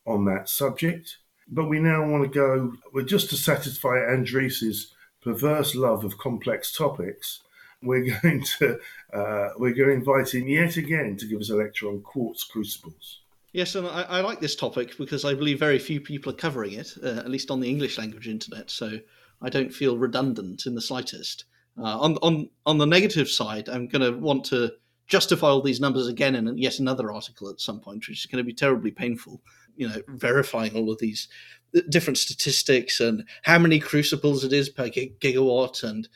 on 0.05 0.25
that 0.25 0.49
subject. 0.49 1.17
But 1.47 1.69
we 1.69 1.79
now 1.79 2.07
want 2.07 2.23
to 2.23 2.29
go. 2.29 3.03
Just 3.03 3.29
to 3.29 3.37
satisfy 3.37 3.99
Andreas's 3.99 4.93
perverse 5.21 5.75
love 5.75 6.03
of 6.03 6.17
complex 6.17 6.71
topics. 6.75 7.41
We're 7.83 8.19
going 8.21 8.43
to 8.59 8.79
uh, 9.13 9.49
we're 9.57 9.73
going 9.73 9.89
to 9.89 9.95
invite 9.95 10.33
him 10.33 10.47
yet 10.47 10.77
again 10.77 11.15
to 11.17 11.27
give 11.27 11.41
us 11.41 11.49
a 11.49 11.55
lecture 11.55 11.87
on 11.87 12.01
quartz 12.01 12.43
crucibles. 12.43 13.20
Yes, 13.53 13.75
and 13.75 13.85
I, 13.85 14.03
I, 14.03 14.21
like 14.21 14.39
this 14.39 14.55
topic 14.55 14.97
because 14.97 15.25
I 15.25 15.33
believe 15.33 15.59
very 15.59 15.77
few 15.77 15.99
people 15.99 16.31
are 16.31 16.35
covering 16.37 16.73
it, 16.73 16.93
uh, 17.03 17.17
at 17.17 17.29
least 17.29 17.51
on 17.51 17.59
the 17.59 17.69
English 17.69 17.97
language 17.97 18.27
internet. 18.27 18.69
So 18.69 18.99
I 19.41 19.49
don't 19.49 19.73
feel 19.73 19.97
redundant 19.97 20.65
in 20.65 20.75
the 20.75 20.81
slightest. 20.81 21.45
Uh, 21.77 21.99
on 21.99 22.17
on 22.21 22.49
on 22.65 22.77
the 22.77 22.85
negative 22.85 23.27
side, 23.27 23.67
I'm 23.67 23.87
going 23.87 24.01
to 24.01 24.17
want 24.17 24.45
to 24.45 24.71
justify 25.07 25.47
all 25.47 25.61
these 25.61 25.81
numbers 25.81 26.07
again 26.07 26.35
in 26.35 26.57
yet 26.57 26.79
another 26.79 27.11
article 27.11 27.49
at 27.49 27.59
some 27.59 27.81
point, 27.81 28.07
which 28.07 28.19
is 28.19 28.25
going 28.25 28.43
to 28.43 28.47
be 28.47 28.53
terribly 28.53 28.91
painful. 28.91 29.41
You 29.75 29.89
know, 29.89 30.01
verifying 30.07 30.73
all 30.73 30.89
of 30.89 30.99
these 30.99 31.27
uh, 31.75 31.81
different 31.89 32.17
statistics 32.17 33.01
and 33.01 33.25
how 33.43 33.59
many 33.59 33.79
crucibles 33.79 34.45
it 34.45 34.53
is 34.53 34.69
per 34.69 34.87
gigawatt 34.89 35.83
and 35.83 36.07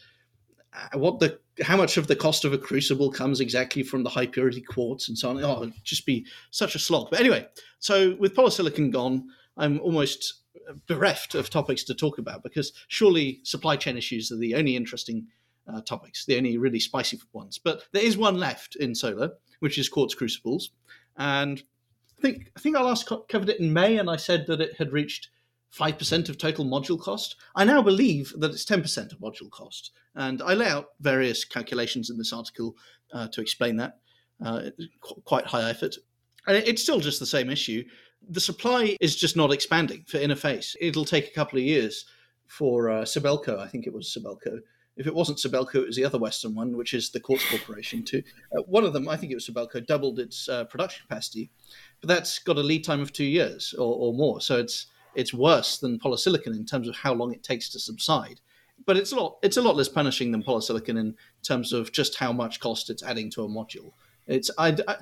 what 0.94 1.20
the 1.20 1.39
how 1.63 1.77
much 1.77 1.98
of 1.98 2.08
the 2.08 2.15
cost 2.15 2.44
of 2.46 2.53
a 2.53 2.58
crucible 2.58 3.12
comes 3.12 3.39
exactly 3.39 3.84
from 3.84 4.03
the 4.03 4.10
high 4.10 4.27
purity 4.27 4.62
quartz 4.62 5.08
and 5.08 5.17
so 5.17 5.29
on. 5.29 5.44
Oh, 5.44 5.63
it'd 5.63 5.74
just 5.84 6.05
be 6.05 6.25
such 6.51 6.75
a 6.75 6.79
slog. 6.79 7.10
But 7.10 7.20
anyway, 7.20 7.48
so 7.79 8.15
with 8.20 8.36
polysilicon 8.36 8.91
gone, 8.91 9.29
I'm 9.58 9.79
almost 9.79 10.41
bereft 10.88 11.36
of 11.36 11.50
topics 11.50 11.84
to 11.86 11.94
talk 11.94 12.17
about 12.17 12.44
because 12.44 12.74
surely 12.88 13.39
supply 13.44 13.75
chain 13.75 13.98
issues 13.98 14.32
are 14.32 14.38
the 14.38 14.55
only 14.55 14.75
interesting 14.75 15.27
uh, 15.67 15.82
topics, 15.82 16.25
the 16.25 16.38
only 16.38 16.58
really 16.58 16.79
spicy 16.79 17.20
ones. 17.34 17.58
But 17.58 17.84
there 17.91 18.03
is 18.03 18.17
one 18.17 18.38
left 18.38 18.75
in 18.75 18.96
solar, 18.96 19.32
which 19.60 19.77
is 19.77 19.89
quartz 19.89 20.13
crucibles, 20.13 20.72
and 21.17 21.62
I 22.17 22.22
think 22.22 22.51
I 22.55 22.60
think 22.60 22.75
I 22.75 22.82
last 22.82 23.10
covered 23.29 23.50
it 23.50 23.60
in 23.60 23.74
May, 23.74 23.98
and 23.98 24.10
I 24.10 24.17
said 24.17 24.46
that 24.48 24.62
it 24.62 24.75
had 24.77 24.91
reached 24.91 25.29
5% 25.77 26.29
of 26.29 26.38
total 26.38 26.65
module 26.65 27.00
cost. 27.00 27.36
I 27.55 27.65
now 27.65 27.82
believe 27.82 28.34
that 28.38 28.51
it's 28.51 28.65
10% 28.65 29.12
of 29.12 29.20
module 29.20 29.50
cost. 29.51 29.91
And 30.15 30.41
I 30.41 30.53
lay 30.53 30.67
out 30.67 30.89
various 31.01 31.44
calculations 31.44 32.10
in 32.10 32.17
this 32.17 32.32
article 32.32 32.75
uh, 33.13 33.27
to 33.29 33.41
explain 33.41 33.77
that. 33.77 34.00
Uh, 34.44 34.70
quite 35.24 35.46
high 35.46 35.70
effort. 35.70 35.96
And 36.48 36.58
it's 36.58 36.82
still 36.82 37.00
just 37.00 37.20
the 37.20 37.25
same 37.25 37.50
issue. 37.50 37.84
The 38.29 38.39
supply 38.39 38.98
is 39.01 39.15
just 39.15 39.36
not 39.36 39.51
expanding 39.51 40.03
for 40.08 40.17
Interface. 40.17 40.75
It'll 40.79 41.05
take 41.05 41.27
a 41.27 41.34
couple 41.34 41.58
of 41.58 41.65
years 41.65 42.05
for 42.48 42.89
uh, 42.89 43.01
Sibelco, 43.03 43.60
I 43.60 43.67
think 43.67 43.88
it 43.88 43.94
was 43.94 44.08
Sibelco. 44.08 44.60
If 44.98 45.08
it 45.08 45.15
wasn't 45.15 45.39
Sibelco, 45.39 45.75
it 45.75 45.88
was 45.88 45.96
the 45.96 46.05
other 46.05 46.17
Western 46.17 46.55
one, 46.55 46.77
which 46.77 46.94
is 46.94 47.10
the 47.10 47.20
Quartz 47.20 47.50
Corporation. 47.50 48.03
Too. 48.03 48.24
Uh, 48.55 48.62
one 48.63 48.86
of 48.86 48.94
them, 48.94 49.10
I 49.10 49.17
think 49.17 49.32
it 49.32 49.36
was 49.36 49.48
Sibelco, 49.48 49.86
doubled 49.86 50.20
its 50.20 50.48
uh, 50.48 50.63
production 50.65 51.05
capacity, 51.08 51.50
but 52.00 52.08
that's 52.08 52.39
got 52.39 52.58
a 52.58 52.62
lead 52.62 52.84
time 52.84 53.01
of 53.01 53.12
two 53.12 53.25
years 53.25 53.74
or, 53.77 53.96
or 53.96 54.13
more. 54.13 54.39
So 54.39 54.58
it's 54.58 54.88
it's 55.15 55.34
worse 55.34 55.77
than 55.77 56.00
polysilicon 56.00 56.55
in 56.55 56.65
terms 56.65 56.88
of 56.88 56.95
how 56.95 57.13
long 57.13 57.34
it 57.34 57.43
takes 57.43 57.69
to 57.69 57.79
subside. 57.79 58.41
But 58.86 58.98
it's 58.98 59.12
a 59.12 59.15
lot 59.15 59.38
it's 59.41 59.57
a 59.57 59.62
lot 59.62 59.75
less 59.75 59.89
punishing 59.89 60.31
than 60.31 60.43
polysilicon 60.43 61.00
in 61.00 61.15
terms 61.43 61.74
of 61.74 61.91
just 61.91 62.17
how 62.17 62.34
much 62.34 62.60
cost 62.60 62.89
it's 62.89 63.03
adding 63.03 63.31
to 63.31 63.43
a 63.43 63.48
module. 63.48 63.91
It's 64.27 64.51
I, 64.57 64.75
I 64.88 64.98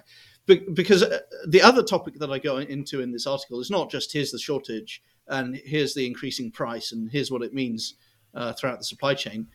because 0.46 1.04
uh, 1.04 1.20
the 1.48 1.62
other 1.62 1.84
topic 1.84 2.16
that 2.20 2.30
I 2.30 2.38
go 2.38 2.58
into 2.58 3.02
in 3.02 3.12
this 3.12 3.26
article 3.26 3.60
is 3.62 3.72
not 3.72 3.90
just 3.90 4.12
here's 4.12 4.32
the 4.32 4.40
shortage 4.40 5.02
and 5.28 5.56
here's 5.56 5.94
the 5.94 6.06
increasing 6.06 6.52
price 6.52 6.92
and 6.92 7.10
here's 7.10 7.32
what 7.32 7.42
it 7.42 7.54
means 7.54 7.96
uh, 8.34 8.54
throughout 8.54 8.80
the 8.80 8.86
supply 8.86 9.14
chain. 9.14 9.48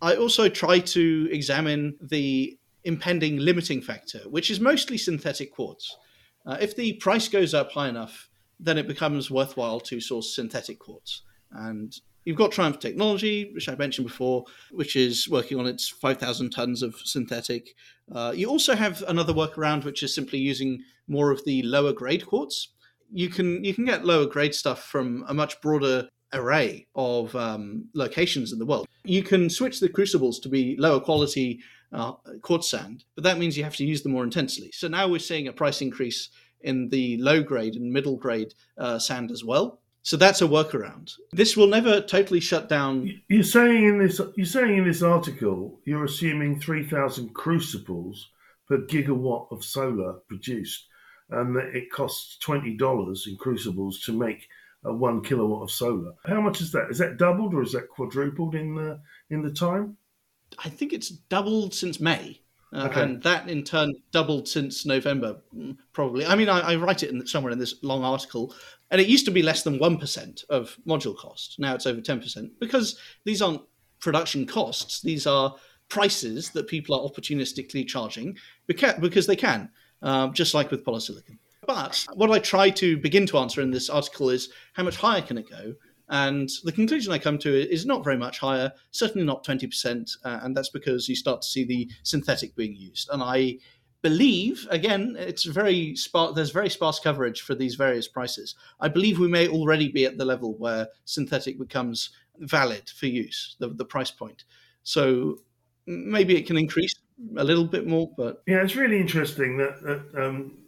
I 0.00 0.16
also 0.16 0.48
try 0.48 0.78
to 0.80 1.28
examine 1.30 1.96
the 2.00 2.58
impending 2.84 3.38
limiting 3.38 3.80
factor, 3.80 4.20
which 4.28 4.50
is 4.50 4.58
mostly 4.58 4.98
synthetic 4.98 5.52
quartz. 5.52 5.96
Uh, 6.44 6.56
if 6.60 6.74
the 6.74 6.94
price 6.94 7.28
goes 7.28 7.54
up 7.54 7.70
high 7.72 7.88
enough, 7.88 8.28
then 8.62 8.78
it 8.78 8.86
becomes 8.86 9.30
worthwhile 9.30 9.80
to 9.80 10.00
source 10.00 10.34
synthetic 10.34 10.78
quartz. 10.78 11.22
And 11.50 11.94
you've 12.24 12.36
got 12.36 12.52
Triumph 12.52 12.78
Technology, 12.78 13.50
which 13.52 13.68
I 13.68 13.74
mentioned 13.74 14.06
before, 14.06 14.44
which 14.70 14.96
is 14.96 15.28
working 15.28 15.58
on 15.58 15.66
its 15.66 15.88
5,000 15.88 16.50
tons 16.50 16.82
of 16.82 16.94
synthetic. 17.04 17.74
Uh, 18.14 18.32
you 18.34 18.48
also 18.48 18.74
have 18.74 19.02
another 19.08 19.34
workaround, 19.34 19.84
which 19.84 20.02
is 20.02 20.14
simply 20.14 20.38
using 20.38 20.82
more 21.08 21.30
of 21.30 21.44
the 21.44 21.62
lower 21.64 21.92
grade 21.92 22.24
quartz. 22.24 22.68
You 23.12 23.28
can 23.28 23.62
you 23.62 23.74
can 23.74 23.84
get 23.84 24.06
lower 24.06 24.24
grade 24.24 24.54
stuff 24.54 24.84
from 24.84 25.24
a 25.28 25.34
much 25.34 25.60
broader 25.60 26.08
array 26.32 26.86
of 26.94 27.34
um, 27.36 27.88
locations 27.94 28.52
in 28.52 28.58
the 28.58 28.64
world. 28.64 28.86
You 29.04 29.22
can 29.22 29.50
switch 29.50 29.80
the 29.80 29.88
crucibles 29.88 30.38
to 30.40 30.48
be 30.48 30.76
lower 30.78 31.00
quality 31.00 31.60
uh, 31.92 32.12
quartz 32.40 32.70
sand, 32.70 33.04
but 33.14 33.24
that 33.24 33.38
means 33.38 33.58
you 33.58 33.64
have 33.64 33.76
to 33.76 33.84
use 33.84 34.02
them 34.02 34.12
more 34.12 34.24
intensely. 34.24 34.70
So 34.72 34.88
now 34.88 35.08
we're 35.08 35.18
seeing 35.18 35.48
a 35.48 35.52
price 35.52 35.82
increase 35.82 36.30
in 36.64 36.88
the 36.88 37.16
low 37.18 37.42
grade 37.42 37.76
and 37.76 37.92
middle 37.92 38.16
grade 38.16 38.54
uh, 38.78 38.98
sand 38.98 39.30
as 39.30 39.44
well. 39.44 39.80
So 40.04 40.16
that's 40.16 40.42
a 40.42 40.46
workaround. 40.46 41.14
This 41.32 41.56
will 41.56 41.68
never 41.68 42.00
totally 42.00 42.40
shut 42.40 42.68
down. 42.68 43.20
You're 43.28 43.44
saying 43.44 43.84
in 43.84 43.98
this 43.98 44.20
you're 44.36 44.46
saying 44.46 44.78
in 44.78 44.84
this 44.84 45.02
article 45.02 45.80
you're 45.84 46.04
assuming 46.04 46.60
3,000 46.60 47.32
crucibles 47.34 48.30
per 48.68 48.78
gigawatt 48.78 49.50
of 49.52 49.64
solar 49.64 50.14
produced, 50.28 50.86
and 51.30 51.54
that 51.54 51.74
it 51.74 51.90
costs 51.92 52.38
twenty 52.38 52.76
dollars 52.76 53.26
in 53.28 53.36
crucibles 53.36 54.00
to 54.00 54.12
make 54.12 54.48
a 54.84 54.92
one 54.92 55.22
kilowatt 55.22 55.62
of 55.62 55.70
solar. 55.70 56.12
How 56.26 56.40
much 56.40 56.60
is 56.60 56.72
that? 56.72 56.90
Is 56.90 56.98
that 56.98 57.16
doubled 57.16 57.54
or 57.54 57.62
is 57.62 57.72
that 57.72 57.88
quadrupled 57.88 58.54
in 58.54 58.74
the 58.74 59.00
in 59.30 59.42
the 59.42 59.52
time? 59.52 59.96
I 60.58 60.68
think 60.68 60.92
it's 60.92 61.08
doubled 61.08 61.74
since 61.74 62.00
May. 62.00 62.40
Uh, 62.72 62.88
Okay. 62.90 63.02
And 63.02 63.22
that 63.22 63.48
in 63.48 63.64
turn 63.64 63.94
doubled 64.12 64.48
since 64.48 64.86
November, 64.86 65.36
mm, 65.54 65.76
probably. 65.92 66.24
I 66.24 66.34
mean, 66.34 66.48
I, 66.48 66.72
I 66.72 66.76
write 66.76 67.02
it 67.02 67.10
in, 67.10 67.26
somewhere 67.26 67.52
in 67.52 67.58
this 67.58 67.74
long 67.82 68.02
article, 68.04 68.54
and 68.90 69.00
it 69.00 69.08
used 69.08 69.24
to 69.26 69.30
be 69.30 69.42
less 69.42 69.62
than 69.62 69.78
1% 69.78 70.44
of 70.48 70.76
module 70.86 71.16
cost. 71.16 71.56
Now 71.58 71.74
it's 71.74 71.86
over 71.86 72.00
10% 72.00 72.50
because 72.60 72.98
these 73.24 73.42
aren't 73.42 73.62
production 74.00 74.46
costs, 74.46 75.00
these 75.00 75.26
are 75.26 75.54
prices 75.88 76.50
that 76.50 76.66
people 76.66 76.94
are 76.94 77.08
opportunistically 77.08 77.86
charging 77.86 78.36
because 78.66 79.26
they 79.26 79.36
can, 79.36 79.68
um, 80.00 80.32
just 80.32 80.54
like 80.54 80.70
with 80.70 80.84
polysilicon. 80.84 81.38
But 81.66 82.04
what 82.14 82.30
I 82.30 82.38
try 82.40 82.70
to 82.70 82.96
begin 82.96 83.26
to 83.26 83.38
answer 83.38 83.60
in 83.60 83.70
this 83.70 83.88
article 83.88 84.30
is 84.30 84.48
how 84.72 84.82
much 84.82 84.96
higher 84.96 85.22
can 85.22 85.38
it 85.38 85.48
go? 85.48 85.74
And 86.08 86.50
the 86.64 86.72
conclusion 86.72 87.12
I 87.12 87.18
come 87.18 87.38
to 87.38 87.72
is 87.72 87.86
not 87.86 88.04
very 88.04 88.16
much 88.16 88.38
higher, 88.38 88.72
certainly 88.90 89.26
not 89.26 89.44
20%. 89.44 90.16
Uh, 90.24 90.40
and 90.42 90.56
that's 90.56 90.68
because 90.68 91.08
you 91.08 91.16
start 91.16 91.42
to 91.42 91.48
see 91.48 91.64
the 91.64 91.90
synthetic 92.02 92.54
being 92.54 92.74
used. 92.76 93.08
And 93.12 93.22
I 93.22 93.58
believe, 94.02 94.66
again, 94.70 95.16
it's 95.18 95.44
very 95.44 95.96
sparse, 95.96 96.34
there's 96.34 96.50
very 96.50 96.68
sparse 96.68 96.98
coverage 96.98 97.42
for 97.42 97.54
these 97.54 97.76
various 97.76 98.08
prices. 98.08 98.56
I 98.80 98.88
believe 98.88 99.18
we 99.18 99.28
may 99.28 99.48
already 99.48 99.88
be 99.88 100.04
at 100.04 100.18
the 100.18 100.24
level 100.24 100.54
where 100.58 100.88
synthetic 101.04 101.58
becomes 101.58 102.10
valid 102.38 102.90
for 102.90 103.06
use, 103.06 103.56
the, 103.60 103.68
the 103.68 103.84
price 103.84 104.10
point. 104.10 104.44
So 104.82 105.38
maybe 105.86 106.36
it 106.36 106.46
can 106.46 106.56
increase 106.56 106.94
a 107.36 107.44
little 107.44 107.64
bit 107.64 107.86
more, 107.86 108.10
but 108.16 108.42
Yeah, 108.46 108.62
it's 108.62 108.76
really 108.76 109.00
interesting 109.00 109.56
that, 109.58 109.82
that 109.82 110.24
um, 110.24 110.58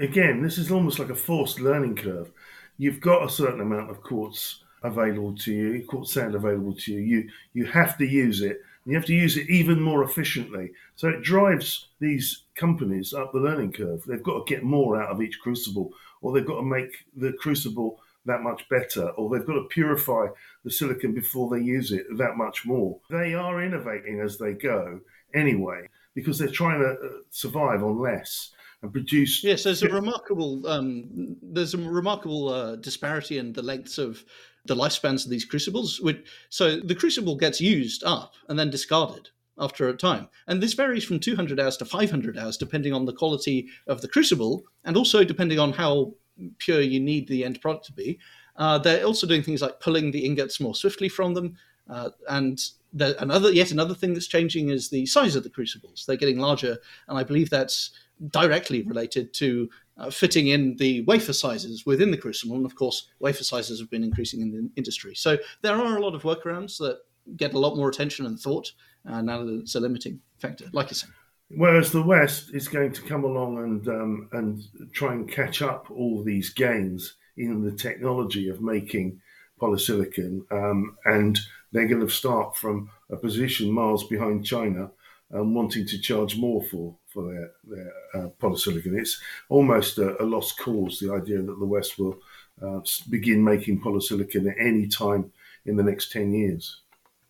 again, 0.00 0.42
this 0.42 0.58
is 0.58 0.70
almost 0.70 0.98
like 0.98 1.10
a 1.10 1.14
forced 1.14 1.60
learning 1.60 1.96
curve. 1.96 2.30
You've 2.78 3.00
got 3.00 3.24
a 3.24 3.30
certain 3.30 3.60
amount 3.60 3.90
of 3.90 4.02
quartz 4.02 4.63
available 4.84 5.34
to 5.38 5.52
you, 5.52 5.84
quartz 5.88 6.12
sand 6.12 6.36
available 6.36 6.74
to 6.74 6.92
you. 6.92 7.00
You 7.00 7.30
you 7.54 7.64
have 7.66 7.98
to 7.98 8.06
use 8.06 8.40
it. 8.42 8.62
And 8.84 8.92
you 8.92 8.98
have 8.98 9.06
to 9.06 9.14
use 9.14 9.38
it 9.38 9.48
even 9.48 9.80
more 9.80 10.04
efficiently. 10.04 10.70
So 10.94 11.08
it 11.08 11.22
drives 11.22 11.88
these 12.00 12.42
companies 12.54 13.14
up 13.14 13.32
the 13.32 13.40
learning 13.40 13.72
curve. 13.72 14.04
They've 14.04 14.22
got 14.22 14.46
to 14.46 14.54
get 14.54 14.62
more 14.62 15.02
out 15.02 15.10
of 15.10 15.22
each 15.22 15.40
crucible, 15.40 15.90
or 16.20 16.32
they've 16.32 16.46
got 16.46 16.60
to 16.60 16.62
make 16.62 16.92
the 17.16 17.32
crucible 17.32 17.98
that 18.26 18.42
much 18.42 18.68
better, 18.68 19.08
or 19.10 19.30
they've 19.30 19.46
got 19.46 19.54
to 19.54 19.64
purify 19.70 20.26
the 20.64 20.70
silicon 20.70 21.12
before 21.14 21.48
they 21.50 21.62
use 21.62 21.92
it 21.92 22.06
that 22.18 22.36
much 22.36 22.66
more. 22.66 22.98
They 23.10 23.34
are 23.34 23.62
innovating 23.62 24.20
as 24.20 24.38
they 24.38 24.52
go 24.52 25.00
anyway, 25.34 25.88
because 26.14 26.38
they're 26.38 26.48
trying 26.48 26.80
to 26.80 26.90
uh, 26.90 27.08
survive 27.30 27.82
on 27.82 27.98
less 27.98 28.50
and 28.82 28.92
produce. 28.92 29.42
Yes, 29.42 29.64
there's 29.64 29.82
a 29.82 29.88
remarkable 29.88 30.66
um, 30.66 31.36
there's 31.42 31.74
a 31.74 31.78
remarkable 31.78 32.48
uh, 32.48 32.76
disparity 32.76 33.38
in 33.38 33.52
the 33.52 33.62
lengths 33.62 33.98
of 33.98 34.24
the 34.64 34.76
lifespans 34.76 35.24
of 35.24 35.30
these 35.30 35.44
crucibles. 35.44 36.00
Which, 36.00 36.24
so 36.48 36.78
the 36.80 36.94
crucible 36.94 37.36
gets 37.36 37.60
used 37.60 38.04
up 38.04 38.34
and 38.48 38.58
then 38.58 38.70
discarded 38.70 39.30
after 39.58 39.88
a 39.88 39.96
time, 39.96 40.28
and 40.48 40.60
this 40.60 40.74
varies 40.74 41.04
from 41.04 41.20
200 41.20 41.60
hours 41.60 41.76
to 41.76 41.84
500 41.84 42.36
hours 42.36 42.56
depending 42.56 42.92
on 42.92 43.04
the 43.04 43.12
quality 43.12 43.68
of 43.86 44.00
the 44.00 44.08
crucible 44.08 44.64
and 44.84 44.96
also 44.96 45.22
depending 45.22 45.60
on 45.60 45.72
how 45.72 46.12
pure 46.58 46.80
you 46.80 46.98
need 46.98 47.28
the 47.28 47.44
end 47.44 47.60
product 47.60 47.86
to 47.86 47.92
be. 47.92 48.18
Uh, 48.56 48.78
they're 48.78 49.04
also 49.04 49.26
doing 49.26 49.42
things 49.42 49.62
like 49.62 49.80
pulling 49.80 50.10
the 50.10 50.24
ingots 50.24 50.60
more 50.60 50.74
swiftly 50.74 51.08
from 51.08 51.34
them, 51.34 51.56
uh, 51.88 52.10
and 52.28 52.70
the, 52.92 53.20
another 53.20 53.52
yet 53.52 53.72
another 53.72 53.94
thing 53.94 54.14
that's 54.14 54.28
changing 54.28 54.68
is 54.68 54.88
the 54.88 55.06
size 55.06 55.36
of 55.36 55.42
the 55.42 55.50
crucibles. 55.50 56.04
They're 56.06 56.16
getting 56.16 56.38
larger, 56.38 56.78
and 57.08 57.18
I 57.18 57.24
believe 57.24 57.50
that's 57.50 57.90
directly 58.30 58.82
related 58.82 59.32
to 59.34 59.68
uh, 59.98 60.10
fitting 60.10 60.48
in 60.48 60.76
the 60.76 61.02
wafer 61.02 61.32
sizes 61.32 61.86
within 61.86 62.10
the 62.10 62.16
crucible. 62.16 62.56
And 62.56 62.66
of 62.66 62.74
course, 62.74 63.08
wafer 63.20 63.44
sizes 63.44 63.80
have 63.80 63.90
been 63.90 64.04
increasing 64.04 64.40
in 64.40 64.50
the 64.50 64.70
industry. 64.76 65.14
So 65.14 65.38
there 65.62 65.76
are 65.76 65.96
a 65.96 66.00
lot 66.00 66.14
of 66.14 66.22
workarounds 66.22 66.78
that 66.78 66.98
get 67.36 67.54
a 67.54 67.58
lot 67.58 67.76
more 67.76 67.88
attention 67.88 68.26
and 68.26 68.38
thought 68.38 68.72
uh, 69.08 69.22
now 69.22 69.44
that 69.44 69.60
it's 69.60 69.74
a 69.74 69.80
limiting 69.80 70.20
factor, 70.38 70.66
like 70.72 70.90
you 70.90 70.96
said. 70.96 71.10
Whereas 71.50 71.92
the 71.92 72.02
West 72.02 72.54
is 72.54 72.68
going 72.68 72.92
to 72.92 73.02
come 73.02 73.24
along 73.24 73.58
and 73.58 73.88
um, 73.88 74.28
and 74.32 74.62
try 74.92 75.12
and 75.12 75.30
catch 75.30 75.62
up 75.62 75.90
all 75.90 76.22
these 76.22 76.50
gains 76.50 77.16
in 77.36 77.62
the 77.62 77.72
technology 77.72 78.48
of 78.48 78.60
making 78.60 79.20
polysilicon, 79.60 80.40
um, 80.50 80.96
and 81.04 81.38
they're 81.70 81.86
going 81.86 82.00
to 82.00 82.12
start 82.12 82.56
from 82.56 82.90
a 83.10 83.16
position 83.16 83.70
miles 83.70 84.04
behind 84.08 84.44
China, 84.44 84.90
um, 85.32 85.54
wanting 85.54 85.86
to 85.86 85.98
charge 85.98 86.36
more 86.36 86.62
for 86.62 86.96
for 87.14 87.32
their 87.32 87.52
their 87.64 87.92
uh, 88.14 88.28
polysilicon. 88.40 88.98
It's 88.98 89.20
almost 89.48 89.98
a, 89.98 90.20
a, 90.22 90.24
lost 90.24 90.58
cause. 90.58 90.98
The 90.98 91.14
idea 91.14 91.40
that 91.40 91.58
the 91.58 91.64
West 91.64 91.98
will 91.98 92.18
uh, 92.60 92.80
begin 93.08 93.42
making 93.42 93.80
polysilicon 93.80 94.50
at 94.50 94.56
any 94.58 94.88
time 94.88 95.32
in 95.64 95.76
the 95.76 95.82
next 95.82 96.10
ten 96.12 96.34
years. 96.34 96.80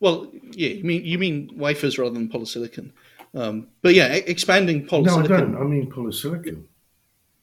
Well, 0.00 0.30
yeah, 0.52 0.70
you 0.70 0.84
mean 0.84 1.04
you 1.04 1.18
mean 1.18 1.50
wafers 1.54 1.98
rather 1.98 2.14
than 2.14 2.28
polysilicon. 2.28 2.90
Um, 3.34 3.68
but 3.82 3.94
yeah, 3.94 4.06
expanding 4.06 4.86
polysilicon. 4.86 5.28
No, 5.28 5.36
I 5.36 5.40
don't. 5.40 5.56
I 5.56 5.64
mean 5.64 5.90
polysilicon. 5.90 6.64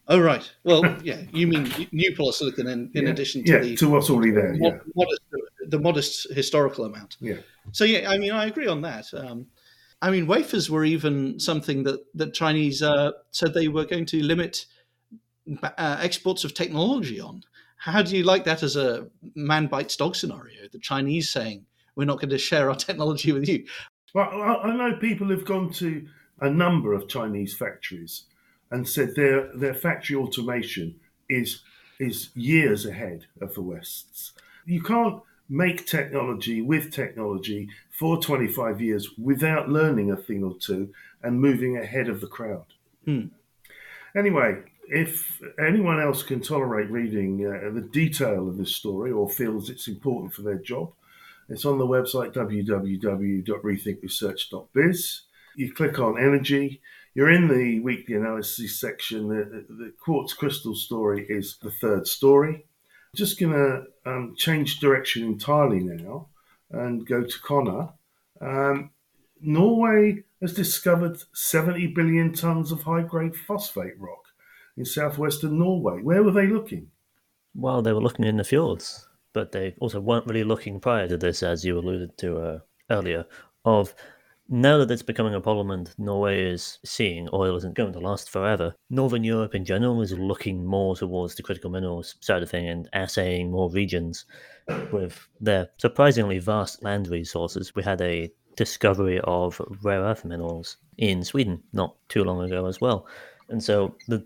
Oh 0.07 0.19
right. 0.19 0.51
Well, 0.63 0.83
yeah, 1.03 1.21
you 1.31 1.47
mean 1.47 1.71
new 1.91 2.11
polysilicon 2.15 2.71
in, 2.71 2.91
in 2.93 3.05
yeah. 3.05 3.09
addition 3.09 3.43
to 3.45 3.51
yeah, 3.53 3.59
the 3.59 3.75
to 3.77 3.89
what's 3.89 4.09
already 4.09 4.31
there. 4.31 4.53
Yeah. 4.55 4.77
Modest, 4.95 5.21
the 5.67 5.79
modest 5.79 6.33
historical 6.33 6.85
amount. 6.85 7.17
Yeah. 7.19 7.37
So 7.71 7.83
yeah, 7.83 8.09
I 8.09 8.17
mean, 8.17 8.31
I 8.31 8.45
agree 8.45 8.67
on 8.67 8.81
that. 8.81 9.13
Um, 9.13 9.47
I 10.01 10.09
mean, 10.09 10.25
wafers 10.25 10.69
were 10.69 10.83
even 10.83 11.39
something 11.39 11.83
that 11.83 11.99
that 12.15 12.33
Chinese 12.33 12.81
uh, 12.81 13.11
said 13.31 13.53
they 13.53 13.67
were 13.67 13.85
going 13.85 14.05
to 14.07 14.23
limit 14.23 14.65
uh, 15.63 15.97
exports 16.01 16.43
of 16.43 16.53
technology 16.53 17.19
on. 17.19 17.43
How 17.77 18.01
do 18.01 18.15
you 18.15 18.23
like 18.23 18.45
that 18.45 18.63
as 18.63 18.75
a 18.75 19.07
man 19.35 19.67
bites 19.67 19.95
dog 19.95 20.15
scenario? 20.15 20.67
The 20.71 20.79
Chinese 20.79 21.29
saying 21.29 21.65
we're 21.95 22.05
not 22.05 22.19
going 22.19 22.29
to 22.29 22.37
share 22.37 22.69
our 22.69 22.75
technology 22.75 23.31
with 23.31 23.47
you. 23.47 23.65
Well, 24.13 24.59
I 24.63 24.75
know 24.75 24.97
people 24.97 25.29
have 25.29 25.45
gone 25.45 25.71
to 25.73 26.07
a 26.39 26.49
number 26.49 26.93
of 26.93 27.07
Chinese 27.07 27.55
factories 27.55 28.25
and 28.71 28.87
said 28.87 29.15
their 29.15 29.55
their 29.55 29.73
factory 29.73 30.15
automation 30.15 30.99
is 31.29 31.61
is 31.99 32.31
years 32.33 32.85
ahead 32.85 33.27
of 33.41 33.53
the 33.53 33.61
West's. 33.61 34.33
You 34.65 34.81
can't 34.81 35.21
make 35.51 35.85
technology 35.85 36.61
with 36.61 36.93
technology 36.93 37.67
for 37.89 38.21
25 38.21 38.79
years 38.79 39.09
without 39.17 39.67
learning 39.67 40.09
a 40.09 40.15
thing 40.15 40.45
or 40.45 40.55
two 40.57 40.93
and 41.21 41.41
moving 41.41 41.77
ahead 41.77 42.07
of 42.07 42.21
the 42.21 42.27
crowd. 42.27 42.67
Hmm. 43.03 43.25
Anyway, 44.15 44.59
if 44.87 45.41
anyone 45.59 46.01
else 46.01 46.23
can 46.23 46.39
tolerate 46.39 46.89
reading 46.89 47.45
uh, 47.45 47.69
the 47.73 47.81
detail 47.81 48.47
of 48.47 48.57
this 48.57 48.77
story 48.77 49.11
or 49.11 49.29
feels 49.29 49.69
it's 49.69 49.89
important 49.89 50.33
for 50.33 50.41
their 50.41 50.57
job, 50.57 50.93
it's 51.49 51.65
on 51.65 51.77
the 51.77 51.85
website 51.85 52.31
www.rethinkresearch.biz. 52.33 55.21
You 55.57 55.73
click 55.73 55.99
on 55.99 56.17
energy. 56.17 56.79
You're 57.13 57.31
in 57.31 57.49
the 57.49 57.81
weekly 57.81 58.15
analysis 58.15 58.79
section. 58.79 59.27
The, 59.27 59.65
the 59.67 59.91
quartz 59.99 60.33
crystal 60.33 60.75
story 60.75 61.25
is 61.27 61.57
the 61.61 61.71
third 61.71 62.07
story. 62.07 62.67
Just 63.15 63.39
going 63.39 63.53
to 63.53 63.83
um, 64.05 64.35
change 64.37 64.79
direction 64.79 65.23
entirely 65.23 65.79
now 65.79 66.27
and 66.71 67.05
go 67.05 67.23
to 67.23 67.39
Connor. 67.41 67.89
Um, 68.39 68.91
Norway 69.41 70.23
has 70.41 70.53
discovered 70.53 71.21
70 71.33 71.87
billion 71.87 72.33
tons 72.33 72.71
of 72.71 72.83
high 72.83 73.01
grade 73.01 73.35
phosphate 73.35 73.99
rock 73.99 74.27
in 74.77 74.85
southwestern 74.85 75.59
Norway. 75.59 76.01
Where 76.01 76.23
were 76.23 76.31
they 76.31 76.47
looking? 76.47 76.89
Well, 77.53 77.81
they 77.81 77.91
were 77.91 78.01
looking 78.01 78.25
in 78.25 78.37
the 78.37 78.43
fjords, 78.43 79.07
but 79.33 79.51
they 79.51 79.75
also 79.79 79.99
weren't 79.99 80.27
really 80.27 80.43
looking 80.43 80.79
prior 80.79 81.07
to 81.07 81.17
this, 81.17 81.43
as 81.43 81.65
you 81.65 81.77
alluded 81.77 82.17
to 82.19 82.37
uh, 82.37 82.59
earlier, 82.89 83.25
of 83.65 83.93
now 84.49 84.77
that 84.77 84.91
it's 84.91 85.01
becoming 85.01 85.33
a 85.33 85.41
problem 85.41 85.71
and 85.71 85.93
Norway 85.97 86.43
is 86.43 86.79
seeing 86.83 87.29
oil 87.33 87.55
isn't 87.55 87.75
going 87.75 87.93
to 87.93 87.99
last 87.99 88.29
forever, 88.29 88.75
Northern 88.89 89.23
Europe 89.23 89.55
in 89.55 89.65
general 89.65 90.01
is 90.01 90.11
looking 90.13 90.65
more 90.65 90.95
towards 90.95 91.35
the 91.35 91.43
critical 91.43 91.69
minerals 91.69 92.15
side 92.19 92.43
of 92.43 92.49
thing 92.49 92.67
and 92.67 92.89
assaying 92.93 93.51
more 93.51 93.69
regions 93.71 94.25
with 94.91 95.27
their 95.39 95.69
surprisingly 95.77 96.39
vast 96.39 96.83
land 96.83 97.07
resources. 97.07 97.73
We 97.75 97.83
had 97.83 98.01
a 98.01 98.31
discovery 98.55 99.19
of 99.23 99.61
rare 99.81 100.01
earth 100.01 100.25
minerals 100.25 100.77
in 100.97 101.23
Sweden 101.23 101.63
not 101.73 101.95
too 102.09 102.23
long 102.23 102.41
ago 102.43 102.65
as 102.65 102.81
well. 102.81 103.07
And 103.49 103.63
so 103.63 103.95
the 104.07 104.25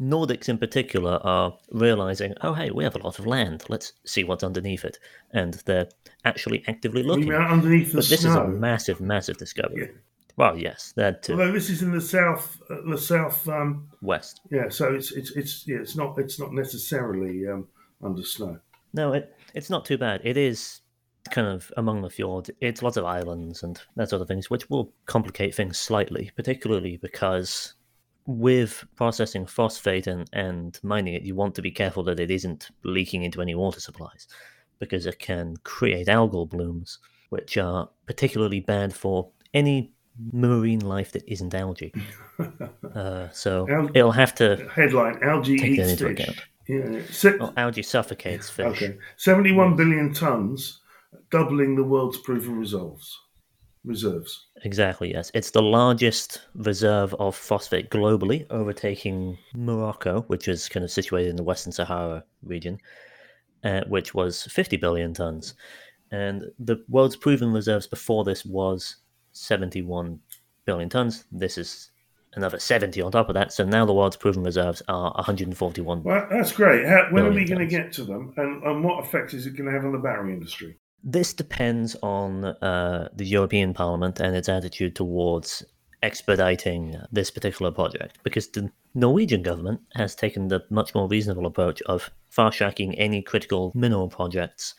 Nordics 0.00 0.48
in 0.48 0.56
particular 0.56 1.20
are 1.24 1.56
realizing, 1.72 2.34
oh, 2.40 2.54
hey, 2.54 2.70
we 2.70 2.84
have 2.84 2.94
a 2.94 3.02
lot 3.02 3.18
of 3.18 3.26
land. 3.26 3.64
Let's 3.68 3.92
see 4.06 4.24
what's 4.24 4.42
underneath 4.42 4.84
it. 4.84 4.98
And 5.32 5.54
they're 5.66 5.88
actually 6.24 6.64
actively 6.66 7.02
looking. 7.02 7.32
Underneath 7.32 7.92
the 7.92 7.98
but 7.98 8.08
this 8.08 8.20
snow? 8.22 8.30
is 8.30 8.36
a 8.36 8.44
massive, 8.48 9.00
massive 9.00 9.36
discovery. 9.36 9.82
Yeah. 9.82 9.98
Well, 10.36 10.56
yes, 10.56 10.94
that 10.96 11.22
too. 11.22 11.32
Although 11.32 11.52
this 11.52 11.68
is 11.68 11.82
in 11.82 11.90
the 11.90 12.00
south, 12.00 12.62
uh, 12.70 12.76
the 12.88 12.96
south, 12.96 13.46
um, 13.46 13.88
West. 14.00 14.40
yeah. 14.50 14.70
So 14.70 14.94
it's 14.94 15.12
it's 15.12 15.32
it's 15.32 15.66
yeah, 15.66 15.78
it's 15.78 15.96
not 15.96 16.18
it's 16.18 16.38
not 16.38 16.54
necessarily 16.54 17.46
um, 17.46 17.66
under 18.02 18.22
snow. 18.22 18.58
No, 18.94 19.12
it 19.12 19.36
it's 19.52 19.68
not 19.68 19.84
too 19.84 19.98
bad. 19.98 20.22
It 20.24 20.38
is 20.38 20.80
kind 21.30 21.46
of 21.46 21.70
among 21.76 22.00
the 22.00 22.08
fjords. 22.08 22.50
It's 22.60 22.82
lots 22.82 22.96
of 22.96 23.04
islands 23.04 23.62
and 23.62 23.78
that 23.96 24.08
sort 24.08 24.22
of 24.22 24.28
things, 24.28 24.48
which 24.48 24.70
will 24.70 24.94
complicate 25.04 25.54
things 25.54 25.78
slightly, 25.78 26.30
particularly 26.36 26.96
because 26.96 27.74
with 28.38 28.84
processing 28.96 29.46
phosphate 29.46 30.06
and, 30.06 30.28
and 30.32 30.78
mining 30.82 31.14
it, 31.14 31.22
you 31.22 31.34
want 31.34 31.54
to 31.56 31.62
be 31.62 31.70
careful 31.70 32.02
that 32.04 32.20
it 32.20 32.30
isn't 32.30 32.68
leaking 32.84 33.22
into 33.22 33.40
any 33.42 33.54
water 33.54 33.80
supplies 33.80 34.26
because 34.78 35.06
it 35.06 35.18
can 35.18 35.56
create 35.64 36.06
algal 36.06 36.48
blooms, 36.48 36.98
which 37.30 37.56
are 37.56 37.88
particularly 38.06 38.60
bad 38.60 38.94
for 38.94 39.30
any 39.54 39.92
marine 40.32 40.80
life 40.80 41.12
that 41.12 41.24
isn't 41.26 41.54
algae. 41.54 41.92
uh, 42.94 43.28
so 43.30 43.66
Al- 43.70 43.90
it'll 43.94 44.12
have 44.12 44.34
to. 44.36 44.68
Headline: 44.74 45.18
Algae 45.22 45.54
eats 45.54 46.00
fish. 46.00 46.20
account. 46.20 46.36
Yeah. 46.68 47.00
Se- 47.10 47.36
Well, 47.38 47.52
algae 47.56 47.82
suffocates 47.82 48.48
fish. 48.48 48.66
okay. 48.66 48.96
Seventy-one 49.16 49.76
billion 49.76 50.12
tons, 50.14 50.80
doubling 51.30 51.74
the 51.76 51.84
world's 51.84 52.18
proven 52.18 52.56
reserves. 52.58 53.18
Reserves. 53.84 54.48
Exactly, 54.64 55.12
yes. 55.12 55.30
It's 55.32 55.50
the 55.50 55.62
largest 55.62 56.42
reserve 56.54 57.14
of 57.14 57.34
phosphate 57.34 57.90
globally, 57.90 58.46
overtaking 58.50 59.38
Morocco, 59.54 60.22
which 60.22 60.48
is 60.48 60.68
kind 60.68 60.84
of 60.84 60.90
situated 60.90 61.30
in 61.30 61.36
the 61.36 61.42
Western 61.42 61.72
Sahara 61.72 62.22
region, 62.42 62.78
uh, 63.64 63.82
which 63.88 64.14
was 64.14 64.44
50 64.44 64.76
billion 64.76 65.14
tons. 65.14 65.54
And 66.10 66.44
the 66.58 66.84
world's 66.88 67.16
proven 67.16 67.52
reserves 67.52 67.86
before 67.86 68.24
this 68.24 68.44
was 68.44 68.96
71 69.32 70.20
billion 70.66 70.88
tons. 70.88 71.24
This 71.32 71.56
is 71.56 71.90
another 72.34 72.58
70 72.58 73.00
on 73.00 73.12
top 73.12 73.28
of 73.28 73.34
that. 73.34 73.52
So 73.52 73.64
now 73.64 73.86
the 73.86 73.94
world's 73.94 74.16
proven 74.16 74.42
reserves 74.42 74.82
are 74.88 75.12
141. 75.14 76.02
Well, 76.02 76.26
that's 76.30 76.52
great. 76.52 76.86
How, 76.86 77.08
when 77.10 77.24
are 77.24 77.32
we 77.32 77.44
going 77.44 77.60
to 77.60 77.66
get 77.66 77.92
to 77.94 78.04
them, 78.04 78.34
and, 78.36 78.62
and 78.62 78.84
what 78.84 79.04
effect 79.04 79.34
is 79.34 79.46
it 79.46 79.56
going 79.56 79.66
to 79.66 79.72
have 79.72 79.84
on 79.84 79.92
the 79.92 79.98
battery 79.98 80.32
industry? 80.32 80.78
This 81.02 81.32
depends 81.32 81.96
on 82.02 82.44
uh, 82.44 83.08
the 83.14 83.24
European 83.24 83.72
Parliament 83.72 84.20
and 84.20 84.36
its 84.36 84.48
attitude 84.48 84.94
towards 84.94 85.64
expediting 86.02 86.96
this 87.12 87.30
particular 87.30 87.70
project, 87.70 88.18
because 88.22 88.48
the 88.48 88.70
Norwegian 88.94 89.42
government 89.42 89.80
has 89.94 90.14
taken 90.14 90.48
the 90.48 90.62
much 90.70 90.94
more 90.94 91.08
reasonable 91.08 91.46
approach 91.46 91.80
of 91.82 92.10
fast 92.28 92.58
tracking 92.58 92.94
any 92.96 93.22
critical 93.22 93.72
mineral 93.74 94.08
projects 94.08 94.74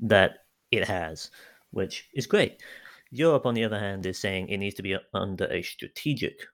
that 0.00 0.44
it 0.70 0.86
has, 0.86 1.30
which 1.70 2.08
is 2.14 2.26
great. 2.26 2.62
Europe, 3.10 3.46
on 3.46 3.54
the 3.54 3.64
other 3.64 3.78
hand, 3.78 4.04
is 4.04 4.18
saying 4.18 4.48
it 4.48 4.58
needs 4.58 4.74
to 4.76 4.82
be 4.82 4.96
under 5.14 5.46
a 5.46 5.62
strategic 5.62 6.46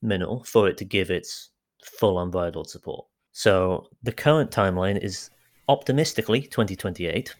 mineral 0.00 0.44
for 0.44 0.68
it 0.68 0.76
to 0.78 0.84
give 0.84 1.10
its 1.10 1.50
full 1.84 2.18
unbridled 2.18 2.68
support. 2.68 3.06
So 3.32 3.88
the 4.02 4.12
current 4.12 4.50
timeline 4.50 5.02
is 5.02 5.30
optimistically 5.68 6.42
2028 6.42 7.34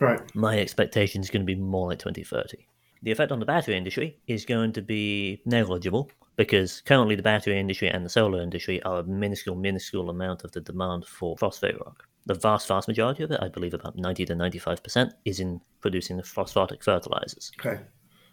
Right. 0.00 0.20
my 0.34 0.58
expectation 0.58 1.20
is 1.20 1.30
going 1.30 1.42
to 1.42 1.46
be 1.46 1.60
more 1.60 1.88
like 1.88 1.98
2030. 1.98 2.66
The 3.02 3.12
effect 3.12 3.32
on 3.32 3.40
the 3.40 3.46
battery 3.46 3.76
industry 3.76 4.18
is 4.26 4.44
going 4.44 4.72
to 4.72 4.82
be 4.82 5.40
negligible 5.44 6.10
because 6.36 6.80
currently 6.82 7.14
the 7.14 7.22
battery 7.22 7.58
industry 7.58 7.88
and 7.88 8.04
the 8.04 8.08
solar 8.08 8.40
industry 8.40 8.82
are 8.82 9.00
a 9.00 9.04
minuscule, 9.04 9.56
minuscule 9.56 10.10
amount 10.10 10.44
of 10.44 10.52
the 10.52 10.60
demand 10.60 11.06
for 11.06 11.36
phosphate 11.36 11.78
rock. 11.78 12.04
The 12.26 12.34
vast, 12.34 12.68
vast 12.68 12.88
majority 12.88 13.22
of 13.22 13.30
it, 13.30 13.40
I 13.40 13.48
believe 13.48 13.74
about 13.74 13.96
90 13.96 14.26
to 14.26 14.34
95%, 14.34 15.12
is 15.24 15.40
in 15.40 15.60
producing 15.80 16.16
the 16.16 16.22
phosphatic 16.22 16.82
fertilizers. 16.82 17.50
Okay. 17.58 17.80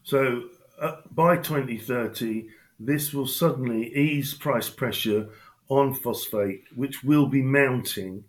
So 0.04 0.44
uh, 0.80 0.98
by 1.12 1.38
2030, 1.38 2.48
this 2.80 3.14
will 3.14 3.28
suddenly 3.28 3.96
ease 3.96 4.34
price 4.34 4.70
pressure 4.70 5.30
on 5.70 5.94
phosphate, 5.94 6.64
which 6.76 7.04
will 7.04 7.28
be 7.28 7.42
mounting 7.42 8.24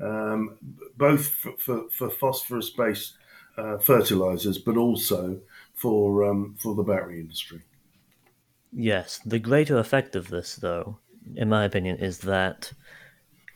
um, 0.00 0.58
both 0.96 1.26
for, 1.26 1.52
for, 1.58 1.88
for 1.90 2.10
phosphorus 2.10 2.70
based 2.70 3.14
uh, 3.56 3.78
fertilizers, 3.78 4.58
but 4.58 4.76
also 4.76 5.40
for, 5.74 6.24
um, 6.24 6.54
for 6.58 6.74
the 6.74 6.82
battery 6.82 7.20
industry. 7.20 7.62
Yes, 8.72 9.20
the 9.24 9.38
greater 9.38 9.78
effect 9.78 10.16
of 10.16 10.28
this, 10.28 10.56
though, 10.56 10.98
in 11.34 11.48
my 11.48 11.64
opinion, 11.64 11.96
is 11.98 12.18
that 12.18 12.72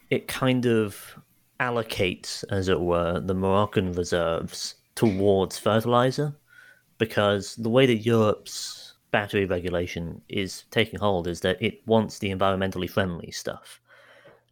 it 0.09 0.29
kind 0.29 0.67
of 0.67 1.19
allocates, 1.59 2.43
as 2.51 2.69
it 2.69 2.81
were, 2.81 3.21
the 3.21 3.35
Moroccan 3.35 3.93
reserves 3.93 4.77
towards 4.95 5.59
fertilizer, 5.59 6.35
because 6.99 7.55
the 7.57 7.69
way 7.69 7.87
that 7.87 7.97
Europe's 7.97 8.95
battery 9.11 9.45
regulation 9.45 10.23
is 10.29 10.65
taking 10.71 10.99
hold 10.99 11.27
is 11.27 11.41
that 11.41 11.61
it 11.61 11.87
wants 11.87 12.19
the 12.19 12.31
environmentally 12.31 12.89
friendly 12.89 13.31
stuff. 13.31 13.81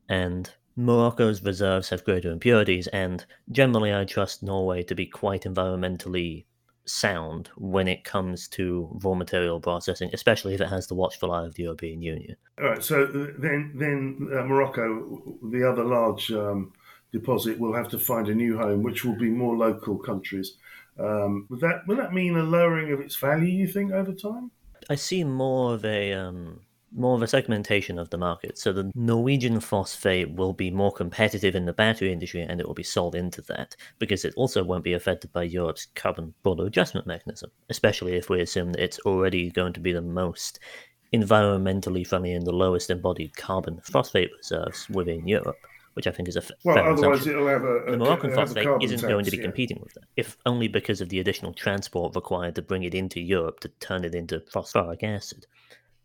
And 0.08 0.50
Morocco's 0.78 1.42
reserves 1.42 1.88
have 1.88 2.04
greater 2.04 2.30
impurities, 2.30 2.86
and 2.86 3.26
generally, 3.50 3.92
I 3.92 4.04
trust 4.04 4.44
Norway 4.44 4.84
to 4.84 4.94
be 4.94 5.06
quite 5.06 5.42
environmentally 5.42 6.44
sound 6.84 7.50
when 7.56 7.88
it 7.88 8.04
comes 8.04 8.46
to 8.48 8.88
raw 9.02 9.14
material 9.14 9.58
processing, 9.58 10.08
especially 10.12 10.54
if 10.54 10.60
it 10.60 10.68
has 10.68 10.86
the 10.86 10.94
watchful 10.94 11.32
eye 11.32 11.44
of 11.46 11.54
the 11.54 11.64
European 11.64 12.00
Union. 12.00 12.36
All 12.60 12.68
right. 12.68 12.84
So 12.84 13.06
then, 13.06 13.72
then 13.74 14.28
uh, 14.32 14.44
Morocco, 14.44 15.36
the 15.50 15.68
other 15.68 15.82
large 15.82 16.30
um, 16.30 16.72
deposit, 17.10 17.58
will 17.58 17.74
have 17.74 17.88
to 17.88 17.98
find 17.98 18.28
a 18.28 18.34
new 18.34 18.56
home, 18.56 18.84
which 18.84 19.04
will 19.04 19.16
be 19.18 19.30
more 19.30 19.56
local 19.56 19.98
countries. 19.98 20.58
Um, 20.96 21.48
would 21.50 21.58
that 21.60 21.88
would 21.88 21.98
that 21.98 22.14
mean 22.14 22.36
a 22.36 22.44
lowering 22.44 22.92
of 22.92 23.00
its 23.00 23.16
value? 23.16 23.46
You 23.48 23.66
think 23.66 23.90
over 23.90 24.12
time? 24.12 24.52
I 24.88 24.94
see 24.94 25.24
more 25.24 25.74
of 25.74 25.84
a 25.84 26.12
um, 26.12 26.60
more 26.92 27.14
of 27.14 27.22
a 27.22 27.26
segmentation 27.26 27.98
of 27.98 28.10
the 28.10 28.18
market. 28.18 28.58
So 28.58 28.72
the 28.72 28.90
Norwegian 28.94 29.60
phosphate 29.60 30.32
will 30.32 30.52
be 30.52 30.70
more 30.70 30.92
competitive 30.92 31.54
in 31.54 31.66
the 31.66 31.72
battery 31.72 32.12
industry, 32.12 32.42
and 32.42 32.60
it 32.60 32.66
will 32.66 32.74
be 32.74 32.82
sold 32.82 33.14
into 33.14 33.42
that 33.42 33.76
because 33.98 34.24
it 34.24 34.34
also 34.36 34.64
won't 34.64 34.84
be 34.84 34.94
affected 34.94 35.32
by 35.32 35.42
Europe's 35.42 35.86
carbon 35.94 36.34
border 36.42 36.66
adjustment 36.66 37.06
mechanism. 37.06 37.50
Especially 37.68 38.14
if 38.16 38.30
we 38.30 38.40
assume 38.40 38.72
that 38.72 38.82
it's 38.82 38.98
already 39.00 39.50
going 39.50 39.72
to 39.74 39.80
be 39.80 39.92
the 39.92 40.02
most 40.02 40.60
environmentally 41.12 42.06
friendly 42.06 42.32
and 42.32 42.46
the 42.46 42.52
lowest 42.52 42.90
embodied 42.90 43.36
carbon 43.36 43.80
phosphate 43.82 44.30
reserves 44.36 44.88
within 44.90 45.26
Europe, 45.26 45.56
which 45.94 46.06
I 46.06 46.10
think 46.10 46.28
is 46.28 46.36
a 46.36 46.42
f- 46.42 46.50
Well, 46.64 46.76
fair 46.76 46.84
otherwise 46.84 47.20
assumption. 47.20 47.32
it'll 47.32 47.48
have 47.48 47.64
a, 47.64 47.76
a 47.76 47.90
the 47.92 47.96
Moroccan 47.96 48.30
it'll 48.30 48.40
have 48.40 48.50
a 48.50 48.54
phosphate 48.54 48.82
isn't 48.82 48.98
tax, 48.98 49.08
going 49.10 49.24
to 49.24 49.30
be 49.30 49.38
yeah. 49.38 49.42
competing 49.42 49.80
with 49.80 49.94
that, 49.94 50.04
if 50.16 50.36
only 50.46 50.68
because 50.68 51.00
of 51.00 51.08
the 51.08 51.20
additional 51.20 51.54
transport 51.54 52.14
required 52.14 52.54
to 52.56 52.62
bring 52.62 52.82
it 52.82 52.94
into 52.94 53.20
Europe 53.20 53.60
to 53.60 53.68
turn 53.80 54.04
it 54.04 54.14
into 54.14 54.40
phosphoric 54.52 55.02
acid. 55.02 55.46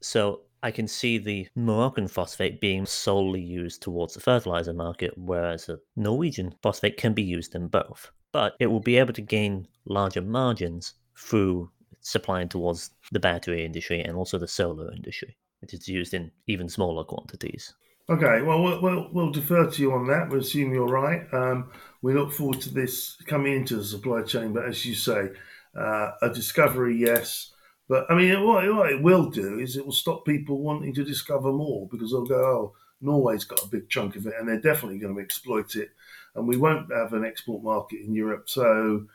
So 0.02 0.42
I 0.64 0.72
can 0.72 0.88
see 0.88 1.18
the 1.18 1.46
Moroccan 1.56 2.08
phosphate 2.08 2.62
being 2.62 2.86
solely 2.86 3.42
used 3.42 3.82
towards 3.82 4.14
the 4.14 4.22
fertilizer 4.22 4.74
market, 4.74 5.14
whereas 5.18 5.66
the 5.66 5.82
Norwegian 5.98 6.56
phosphate 6.64 6.96
can 6.96 7.14
be 7.14 7.22
used 7.22 7.54
in 7.54 7.68
both. 7.68 8.12
But 8.32 8.56
it 8.62 8.68
will 8.68 8.80
be 8.80 8.98
able 8.98 9.14
to 9.14 9.22
gain 9.22 9.68
larger 9.86 10.22
margins 10.22 10.94
through 11.18 11.70
supplying 12.00 12.48
towards 12.48 12.92
the 13.12 13.20
battery 13.20 13.66
industry 13.66 14.02
and 14.02 14.16
also 14.16 14.38
the 14.40 14.48
solar 14.48 14.90
industry, 14.94 15.36
which 15.60 15.74
is 15.74 15.88
used 15.90 16.14
in 16.14 16.32
even 16.48 16.70
smaller 16.70 17.04
quantities. 17.04 17.74
Okay, 18.10 18.42
well, 18.42 18.64
we'll, 18.64 18.82
we'll, 18.82 19.10
we'll 19.12 19.32
defer 19.32 19.70
to 19.70 19.82
you 19.82 19.92
on 19.92 20.08
that. 20.08 20.30
We'll 20.30 20.42
assume 20.42 20.74
you're 20.74 20.88
right. 20.88 21.26
Um, 21.34 21.72
we 22.02 22.14
look 22.14 22.32
forward 22.32 22.62
to 22.62 22.74
this 22.74 23.18
coming 23.28 23.54
into 23.54 23.76
the 23.76 23.84
supply 23.84 24.24
chain, 24.24 24.54
but 24.54 24.66
as 24.66 24.86
you 24.86 24.96
say, 24.96 25.30
uh, 25.78 26.12
a 26.22 26.30
discovery, 26.30 26.98
yes. 26.98 27.53
But 27.90 28.10
I 28.10 28.16
mean, 28.16 28.46
what, 28.46 28.68
what 28.74 28.92
it 28.92 29.02
will 29.02 29.30
do 29.30 29.60
is 29.60 29.76
it 29.76 29.86
will 29.86 29.92
stop 29.92 30.26
people 30.26 30.60
wanting 30.60 30.94
to 30.96 31.04
discover 31.04 31.52
more 31.52 31.88
because 31.92 32.12
they'll 32.12 32.26
go, 32.26 32.36
oh, 32.36 32.74
Norway's 33.02 33.44
got 33.44 33.64
a 33.64 33.68
big 33.68 33.90
chunk 33.90 34.16
of 34.16 34.26
it 34.26 34.34
and 34.40 34.48
they're 34.48 34.60
definitely 34.62 35.00
going 35.00 35.16
to 35.16 35.22
exploit 35.22 35.76
it. 35.76 35.90
And 36.36 36.48
we 36.48 36.58
won't 36.58 36.92
have 36.92 37.14
an 37.14 37.26
export 37.26 37.64
market 37.64 38.00
in 38.00 38.16
Europe. 38.16 38.50
So 38.50 39.06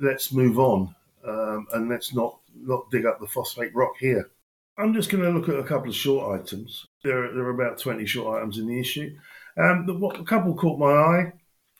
let's 0.00 0.32
move 0.32 0.58
on 0.58 0.94
um, 1.26 1.66
and 1.72 1.88
let's 1.88 2.14
not, 2.14 2.38
not 2.54 2.90
dig 2.90 3.06
up 3.06 3.20
the 3.20 3.26
phosphate 3.26 3.74
rock 3.74 3.94
here. 3.98 4.30
I'm 4.76 4.92
just 4.92 5.08
going 5.08 5.22
to 5.22 5.30
look 5.30 5.48
at 5.48 5.58
a 5.58 5.64
couple 5.64 5.88
of 5.88 5.94
short 5.94 6.40
items. 6.40 6.86
There, 7.04 7.32
there 7.32 7.44
are 7.44 7.50
about 7.50 7.78
20 7.78 8.04
short 8.06 8.36
items 8.36 8.58
in 8.58 8.66
the 8.66 8.78
issue. 8.78 9.16
Um, 9.56 9.86
the, 9.86 9.94
what, 9.94 10.18
a 10.18 10.24
couple 10.24 10.54
caught 10.54 10.80
my 10.80 10.92
eye. 10.92 11.32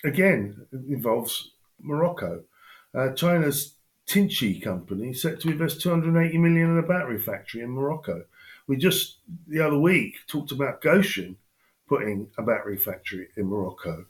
Again, 0.05 0.65
involves 0.89 1.51
Morocco. 1.81 2.45
Uh, 2.95 3.11
China's 3.15 3.74
Tinci 4.07 4.63
company 4.63 5.13
set 5.13 5.41
to 5.41 5.51
invest 5.51 5.81
280 5.81 6.39
million 6.39 6.71
in 6.71 6.79
a 6.79 6.83
battery 6.83 7.21
factory 7.21 7.63
in 7.63 7.71
Morocco. 7.71 8.25
We 8.67 8.77
just 8.77 9.19
the 9.49 9.61
other 9.61 9.79
week 9.79 10.15
talked 10.27 10.53
about 10.53 10.83
Gotion 10.83 11.37
putting 11.89 12.29
a 12.39 12.43
battery 12.43 12.77
factory 12.77 13.29
in 13.37 13.47
Morocco. 13.47 14.07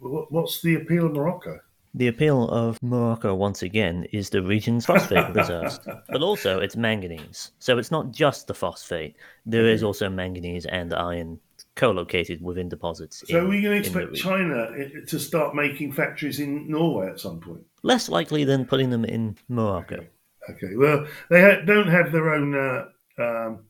What's 0.00 0.62
the 0.62 0.76
appeal 0.76 1.06
of 1.06 1.12
Morocco? 1.12 1.60
The 1.94 2.08
appeal 2.08 2.48
of 2.50 2.80
Morocco, 2.82 3.34
once 3.34 3.62
again, 3.62 4.06
is 4.12 4.30
the 4.30 4.42
region's 4.42 4.86
phosphate 4.86 5.28
reserves, 5.34 5.80
but 6.08 6.22
also 6.22 6.60
its 6.60 6.76
manganese. 6.76 7.52
So 7.58 7.78
it's 7.78 7.90
not 7.90 8.12
just 8.12 8.46
the 8.46 8.54
phosphate, 8.54 9.16
there 9.46 9.66
is 9.66 9.82
also 9.82 10.08
manganese 10.08 10.66
and 10.66 10.92
iron 10.94 11.40
co 11.78 11.92
located 11.92 12.42
within 12.42 12.68
deposits. 12.68 13.24
So 13.26 13.38
in- 13.38 13.44
are 13.44 13.48
we 13.48 13.62
going 13.62 13.82
to 13.82 13.88
expect. 13.88 14.14
China 14.16 14.68
to 15.06 15.18
start 15.18 15.54
making 15.54 15.92
factories 15.92 16.40
in 16.40 16.68
Norway 16.68 17.08
at 17.08 17.20
some 17.20 17.40
point? 17.40 17.64
Less 17.82 18.08
likely 18.08 18.44
than 18.44 18.66
putting 18.66 18.90
them 18.90 19.04
in 19.04 19.36
Morocco. 19.48 20.04
Okay, 20.50 20.74
well, 20.76 21.06
they 21.30 21.40
ha- 21.40 21.60
don't 21.64 21.88
have 21.88 22.10
their 22.10 22.34
own 22.34 22.54
uh, 22.54 22.84
um, 23.22 23.60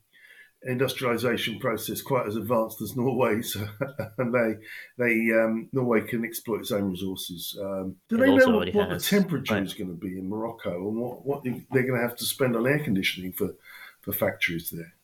industrialization 0.63 1.59
process 1.59 2.01
quite 2.01 2.27
as 2.27 2.37
advanced 2.37 2.81
as 2.81 2.97
Norway, 2.97 3.43
so, 3.53 3.67
and 4.19 4.35
they 4.35 4.55
they 4.97 5.15
um, 5.35 5.69
Norway 5.73 6.01
can 6.01 6.25
exploit 6.25 6.61
its 6.61 6.73
own 6.73 6.91
resources. 6.91 7.57
Um, 7.61 7.97
do 8.09 8.17
It 8.17 8.21
they 8.21 8.35
know 8.37 8.57
what, 8.57 8.75
what 8.75 8.89
the 8.89 8.99
temperature 8.99 9.55
right. 9.55 9.63
is 9.63 9.75
going 9.75 9.91
to 9.91 9.97
be 9.97 10.19
in 10.19 10.29
Morocco 10.29 10.89
and 10.89 10.97
what, 10.97 11.27
what 11.27 11.45
they're 11.45 11.87
going 11.87 12.01
to 12.01 12.09
have 12.09 12.17
to 12.17 12.25
spend 12.25 12.57
on 12.57 12.67
air 12.67 12.79
conditioning 12.79 13.33
for, 13.33 13.55
for 14.01 14.13
factories 14.13 14.71
there? 14.71 14.95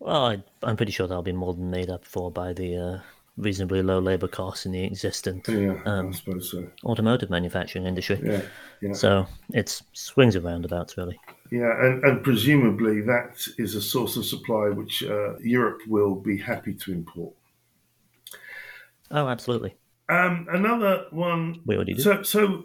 Well, 0.00 0.26
I, 0.26 0.42
I'm 0.62 0.76
pretty 0.76 0.92
sure 0.92 1.06
that'll 1.06 1.22
be 1.22 1.32
more 1.32 1.54
than 1.54 1.70
made 1.70 1.90
up 1.90 2.04
for 2.04 2.30
by 2.30 2.52
the 2.52 2.76
uh, 2.76 3.00
reasonably 3.36 3.82
low 3.82 3.98
labor 3.98 4.28
costs 4.28 4.66
in 4.66 4.72
the 4.72 4.82
existing 4.82 5.42
Yeah, 5.46 5.78
um, 5.84 6.12
so. 6.12 6.66
automotive 6.84 7.30
manufacturing 7.30 7.86
industry. 7.86 8.20
Yeah, 8.22 8.42
yeah. 8.80 8.92
So 8.92 9.26
it's 9.50 9.82
swings 9.92 10.36
and 10.36 10.44
roundabouts, 10.44 10.96
really. 10.96 11.20
Yeah, 11.50 11.84
and, 11.84 12.02
and 12.04 12.24
presumably 12.24 13.00
that 13.02 13.46
is 13.58 13.74
a 13.74 13.82
source 13.82 14.16
of 14.16 14.24
supply 14.24 14.68
which 14.68 15.02
uh, 15.02 15.38
Europe 15.38 15.80
will 15.86 16.14
be 16.14 16.38
happy 16.38 16.74
to 16.74 16.92
import. 16.92 17.34
Oh, 19.10 19.28
absolutely. 19.28 19.76
Um, 20.08 20.46
another 20.50 21.06
one. 21.10 21.60
We 21.66 21.76
already 21.76 21.94
do. 21.94 22.02
So, 22.02 22.22
so 22.22 22.64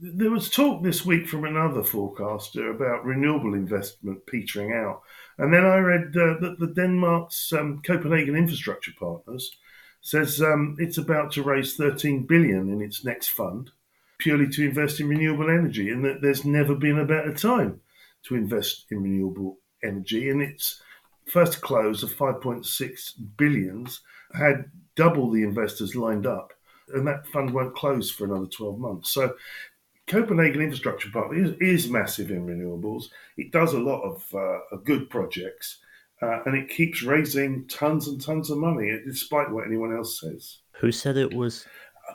there 0.00 0.30
was 0.30 0.50
talk 0.50 0.82
this 0.82 1.04
week 1.04 1.28
from 1.28 1.44
another 1.44 1.82
forecaster 1.82 2.70
about 2.70 3.04
renewable 3.04 3.54
investment 3.54 4.26
petering 4.26 4.72
out, 4.72 5.02
and 5.38 5.52
then 5.52 5.64
I 5.64 5.76
read 5.78 6.16
uh, 6.16 6.38
that 6.40 6.56
the 6.58 6.72
Denmark's 6.74 7.52
um, 7.52 7.82
Copenhagen 7.84 8.36
Infrastructure 8.36 8.92
Partners 8.98 9.50
says 10.00 10.40
um, 10.42 10.76
it's 10.78 10.98
about 10.98 11.32
to 11.32 11.42
raise 11.42 11.76
13 11.76 12.26
billion 12.26 12.70
in 12.70 12.82
its 12.82 13.04
next 13.04 13.28
fund, 13.28 13.70
purely 14.18 14.48
to 14.48 14.64
invest 14.64 15.00
in 15.00 15.08
renewable 15.08 15.50
energy, 15.50 15.90
and 15.90 16.04
that 16.04 16.20
there's 16.20 16.44
never 16.44 16.74
been 16.74 16.98
a 16.98 17.06
better 17.06 17.32
time 17.34 17.80
to 18.24 18.34
invest 18.34 18.84
in 18.90 19.02
renewable 19.02 19.58
energy. 19.82 20.28
And 20.28 20.42
its 20.42 20.82
first 21.26 21.62
close 21.62 22.02
of 22.02 22.12
5.6 22.12 23.12
billions 23.36 24.00
had 24.34 24.66
double 24.94 25.30
the 25.30 25.42
investors 25.42 25.96
lined 25.96 26.26
up, 26.26 26.52
and 26.92 27.06
that 27.06 27.26
fund 27.28 27.52
won't 27.52 27.74
close 27.74 28.10
for 28.10 28.24
another 28.24 28.46
12 28.46 28.78
months. 28.78 29.10
So 29.10 29.34
Copenhagen 30.06 30.60
Infrastructure 30.60 31.10
Partner 31.10 31.42
is, 31.42 31.54
is 31.60 31.90
massive 31.90 32.30
in 32.30 32.46
renewables. 32.46 33.04
It 33.36 33.52
does 33.52 33.72
a 33.72 33.78
lot 33.78 34.02
of, 34.02 34.24
uh, 34.34 34.58
of 34.72 34.84
good 34.84 35.08
projects, 35.08 35.78
uh, 36.20 36.40
and 36.44 36.54
it 36.56 36.68
keeps 36.68 37.02
raising 37.02 37.66
tons 37.68 38.08
and 38.08 38.20
tons 38.20 38.50
of 38.50 38.58
money, 38.58 38.98
despite 39.06 39.50
what 39.50 39.66
anyone 39.66 39.94
else 39.96 40.20
says. 40.20 40.58
Who 40.80 40.92
said 40.92 41.16
it 41.16 41.32
was 41.32 41.66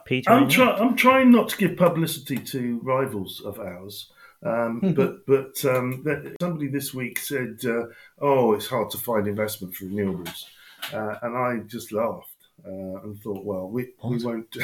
Peter? 0.06 0.30
I'm, 0.30 0.48
try- 0.48 0.76
I'm 0.76 0.96
trying 0.96 1.32
not 1.32 1.50
to 1.50 1.58
give 1.58 1.78
publicity 1.78 2.38
to 2.38 2.80
rivals 2.84 3.42
of 3.44 3.60
ours. 3.60 4.12
Um, 4.42 4.94
but 4.96 5.26
but 5.26 5.66
um, 5.66 6.06
somebody 6.40 6.70
this 6.70 6.94
week 6.94 7.20
said, 7.20 7.60
uh, 7.66 7.88
"Oh, 8.22 8.54
it's 8.54 8.68
hard 8.68 8.90
to 8.92 8.98
find 8.98 9.28
investment 9.28 9.76
for 9.76 9.84
renewables," 9.84 10.46
uh, 10.94 11.16
and 11.22 11.36
I 11.36 11.58
just 11.68 11.92
laughed 11.92 12.39
uh, 12.66 13.04
and 13.04 13.20
thought, 13.20 13.46
"Well, 13.46 13.70
we, 13.70 13.90
we 14.04 14.24
won't." 14.24 14.56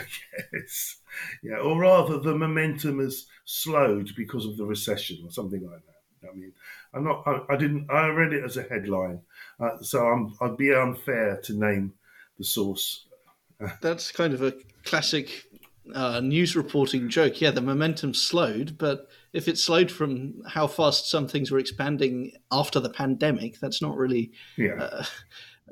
yes, 0.53 0.97
yeah, 1.43 1.57
or 1.57 1.79
rather, 1.79 2.19
the 2.19 2.35
momentum 2.35 2.99
has 2.99 3.25
slowed 3.45 4.11
because 4.15 4.45
of 4.45 4.57
the 4.57 4.65
recession 4.65 5.19
or 5.23 5.31
something 5.31 5.65
like 5.65 5.81
that. 5.85 6.29
I 6.29 6.35
mean, 6.35 6.53
I'm 6.93 7.03
not. 7.03 7.23
I, 7.25 7.53
I 7.53 7.57
didn't. 7.57 7.89
I 7.89 8.07
read 8.07 8.33
it 8.33 8.43
as 8.43 8.57
a 8.57 8.63
headline, 8.63 9.21
uh, 9.59 9.77
so 9.81 10.05
I'm, 10.05 10.35
I'd 10.41 10.57
be 10.57 10.73
unfair 10.73 11.39
to 11.43 11.53
name 11.53 11.93
the 12.37 12.43
source. 12.43 13.05
That's 13.81 14.11
kind 14.11 14.33
of 14.33 14.41
a 14.41 14.53
classic 14.83 15.45
uh, 15.93 16.19
news 16.19 16.55
reporting 16.55 17.09
joke. 17.09 17.41
Yeah, 17.41 17.51
the 17.51 17.61
momentum 17.61 18.13
slowed, 18.13 18.77
but 18.77 19.07
if 19.33 19.47
it 19.47 19.57
slowed 19.57 19.91
from 19.91 20.41
how 20.47 20.67
fast 20.67 21.09
some 21.09 21.27
things 21.27 21.51
were 21.51 21.59
expanding 21.59 22.31
after 22.51 22.79
the 22.79 22.89
pandemic, 22.89 23.59
that's 23.59 23.81
not 23.81 23.97
really 23.97 24.31
Yeah, 24.57 24.75
uh, 24.79 25.05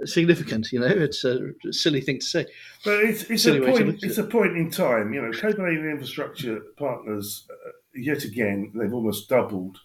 significant. 0.05 0.71
You 0.71 0.79
know, 0.79 0.87
it's 0.87 1.23
a 1.23 1.53
silly 1.71 2.01
thing 2.01 2.19
to 2.19 2.25
say. 2.25 2.45
But 2.83 3.03
it's, 3.03 3.23
it's 3.23 3.45
a 3.45 3.59
point. 3.59 4.03
It's 4.03 4.17
a 4.17 4.23
point 4.23 4.57
in 4.57 4.69
time. 4.69 5.13
You 5.13 5.21
know, 5.21 5.31
Copenhagen 5.31 5.89
Infrastructure 5.89 6.59
Partners, 6.77 7.47
uh, 7.49 7.71
yet 7.95 8.23
again, 8.23 8.71
they've 8.75 8.93
almost 8.93 9.29
doubled 9.29 9.79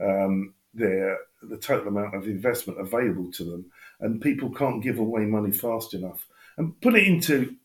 um, 0.00 0.54
their 0.72 1.18
the 1.42 1.56
total 1.58 1.88
amount 1.88 2.14
of 2.14 2.26
investment 2.26 2.80
available 2.80 3.30
to 3.32 3.44
them, 3.44 3.66
and 4.00 4.20
people 4.20 4.50
can't 4.50 4.82
give 4.82 4.98
away 4.98 5.24
money 5.24 5.52
fast 5.52 5.94
enough. 5.94 6.26
And 6.56 6.80
put 6.80 6.94
it 6.94 7.06
into, 7.06 7.56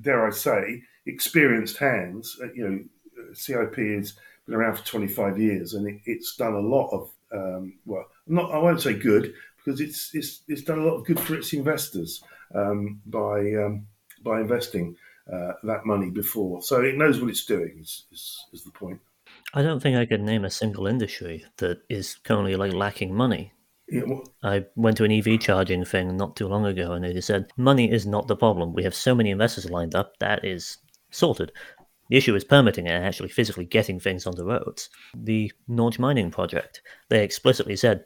dare 0.00 0.26
I 0.26 0.30
say, 0.30 0.82
experienced 1.06 1.76
hands. 1.78 2.38
Uh, 2.42 2.52
you 2.54 2.68
know, 2.68 3.34
CIP 3.34 3.76
has 3.76 4.14
been 4.46 4.54
around 4.54 4.76
for 4.76 4.84
25 4.84 5.38
years, 5.38 5.74
and 5.74 5.88
it, 5.88 6.00
it's 6.04 6.36
done 6.36 6.54
a 6.54 6.60
lot 6.60 6.88
of 6.90 7.10
um, 7.32 7.74
well, 7.86 8.06
not 8.26 8.52
I 8.52 8.58
won't 8.58 8.80
say 8.80 8.94
good 8.94 9.34
because 9.64 9.80
it's 9.80 10.14
it's 10.14 10.42
it's 10.48 10.62
done 10.62 10.78
a 10.78 10.84
lot 10.84 10.96
of 10.96 11.06
good 11.06 11.20
for 11.20 11.34
its 11.34 11.52
investors 11.52 12.22
um, 12.54 13.00
by 13.06 13.38
um, 13.54 13.86
by 14.24 14.40
investing 14.40 14.96
uh, 15.32 15.52
that 15.64 15.84
money 15.86 16.10
before. 16.10 16.62
So 16.62 16.80
it 16.82 16.96
knows 16.96 17.20
what 17.20 17.30
it's 17.30 17.44
doing. 17.44 17.78
Is, 17.80 18.06
is, 18.12 18.44
is 18.52 18.64
the 18.64 18.70
point? 18.70 19.00
I 19.54 19.62
don't 19.62 19.80
think 19.82 19.96
I 19.96 20.06
could 20.06 20.20
name 20.20 20.44
a 20.44 20.50
single 20.50 20.86
industry 20.86 21.44
that 21.58 21.82
is 21.88 22.16
currently 22.24 22.56
like 22.56 22.72
lacking 22.72 23.14
money. 23.14 23.52
Yeah, 23.88 24.02
well, 24.06 24.24
I 24.42 24.64
went 24.74 24.96
to 24.98 25.04
an 25.04 25.12
EV 25.12 25.40
charging 25.40 25.84
thing 25.84 26.16
not 26.16 26.36
too 26.36 26.48
long 26.48 26.64
ago, 26.64 26.92
and 26.92 27.04
they 27.04 27.12
just 27.12 27.26
said 27.26 27.50
money 27.56 27.90
is 27.90 28.06
not 28.06 28.26
the 28.26 28.36
problem. 28.36 28.72
We 28.72 28.84
have 28.84 28.94
so 28.94 29.14
many 29.14 29.30
investors 29.30 29.68
lined 29.70 29.94
up 29.94 30.18
that 30.18 30.44
is 30.44 30.78
sorted. 31.10 31.52
The 32.08 32.16
issue 32.16 32.34
is 32.34 32.44
permitting 32.44 32.88
and 32.88 33.04
actually 33.04 33.28
physically 33.28 33.64
getting 33.64 34.00
things 34.00 34.26
on 34.26 34.34
the 34.34 34.44
roads. 34.44 34.90
The 35.14 35.52
Norge 35.68 35.98
mining 35.98 36.30
project, 36.30 36.82
they 37.08 37.22
explicitly 37.22 37.76
said 37.76 38.04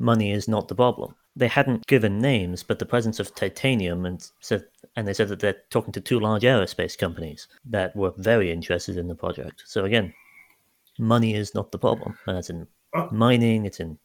money 0.00 0.32
is 0.32 0.48
not 0.48 0.66
the 0.66 0.74
problem. 0.74 1.14
They 1.36 1.46
hadn't 1.46 1.86
given 1.86 2.18
names, 2.18 2.64
but 2.64 2.78
the 2.80 2.86
presence 2.86 3.20
of 3.20 3.34
titanium 3.34 4.04
and 4.04 4.28
said, 4.40 4.64
and 4.96 5.06
they 5.06 5.14
said 5.14 5.28
that 5.28 5.38
they're 5.40 5.62
talking 5.70 5.92
to 5.92 6.00
two 6.00 6.18
large 6.18 6.42
aerospace 6.42 6.98
companies 6.98 7.46
that 7.66 7.94
were 7.94 8.12
very 8.16 8.50
interested 8.50 8.96
in 8.96 9.06
the 9.06 9.14
project. 9.14 9.62
So 9.66 9.84
again, 9.84 10.12
money 10.98 11.34
is 11.34 11.54
not 11.54 11.70
the 11.70 11.78
problem. 11.78 12.18
And 12.26 12.36
that's 12.36 12.50
in 12.50 12.66
Uh, 12.92 13.06
mining, 13.12 13.66
it's 13.66 13.78
in 13.78 13.98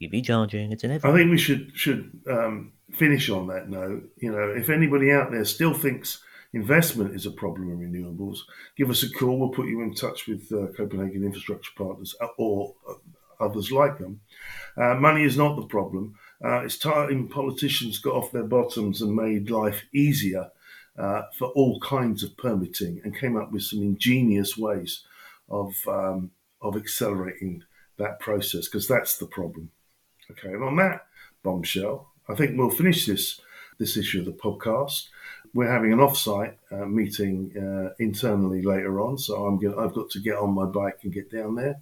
EV 0.00 0.22
charging, 0.22 0.70
it's 0.70 0.84
in 0.84 0.92
everything. 0.92 1.10
I 1.10 1.18
think 1.18 1.30
we 1.30 1.38
should 1.38 1.72
should 1.74 2.20
um, 2.30 2.72
finish 2.92 3.28
on 3.30 3.48
that 3.48 3.68
note. 3.68 4.02
You 4.18 4.30
know, 4.30 4.50
if 4.50 4.68
anybody 4.68 5.10
out 5.10 5.32
there 5.32 5.44
still 5.44 5.74
thinks 5.74 6.22
investment 6.52 7.16
is 7.16 7.26
a 7.26 7.32
problem 7.32 7.70
in 7.72 7.78
renewables, 7.80 8.38
give 8.76 8.90
us 8.90 9.02
a 9.02 9.10
call. 9.10 9.38
We'll 9.38 9.48
put 9.48 9.66
you 9.66 9.82
in 9.82 9.92
touch 9.92 10.28
with 10.28 10.52
uh, 10.52 10.68
Copenhagen 10.76 11.24
Infrastructure 11.24 11.72
Partners 11.76 12.14
uh, 12.20 12.28
or 12.38 12.74
uh, 12.88 12.94
others 13.40 13.70
like 13.70 13.98
them. 13.98 14.20
Uh, 14.76 14.94
money 14.94 15.24
is 15.24 15.36
not 15.36 15.56
the 15.56 15.66
problem. 15.66 16.14
Uh, 16.44 16.60
it's 16.60 16.78
time 16.78 17.28
politicians 17.28 17.98
got 17.98 18.14
off 18.14 18.32
their 18.32 18.44
bottoms 18.44 19.02
and 19.02 19.14
made 19.14 19.50
life 19.50 19.84
easier 19.92 20.50
uh, 20.98 21.22
for 21.36 21.48
all 21.48 21.80
kinds 21.80 22.22
of 22.22 22.36
permitting 22.36 23.00
and 23.04 23.18
came 23.18 23.36
up 23.36 23.52
with 23.52 23.62
some 23.62 23.82
ingenious 23.82 24.56
ways 24.56 25.04
of 25.48 25.74
um, 25.88 26.30
of 26.60 26.76
accelerating 26.76 27.62
that 27.98 28.18
process 28.20 28.66
because 28.66 28.88
that's 28.88 29.18
the 29.18 29.26
problem. 29.26 29.70
Okay, 30.30 30.48
and 30.48 30.62
on 30.62 30.76
that 30.76 31.06
bombshell, 31.42 32.12
I 32.28 32.34
think 32.34 32.56
we'll 32.56 32.70
finish 32.70 33.06
this 33.06 33.40
this 33.78 33.96
issue 33.96 34.20
of 34.20 34.26
the 34.26 34.32
podcast. 34.32 35.08
We're 35.54 35.70
having 35.70 35.92
an 35.92 36.00
off-site 36.00 36.58
uh, 36.70 36.84
meeting 36.84 37.56
uh, 37.56 37.94
internally 37.98 38.60
later 38.60 39.00
on, 39.00 39.16
so 39.18 39.46
I'm 39.46 39.58
gonna, 39.58 39.78
I've 39.78 39.94
got 39.94 40.10
to 40.10 40.20
get 40.20 40.36
on 40.36 40.50
my 40.50 40.66
bike 40.66 40.98
and 41.02 41.12
get 41.12 41.30
down 41.30 41.54
there. 41.54 41.80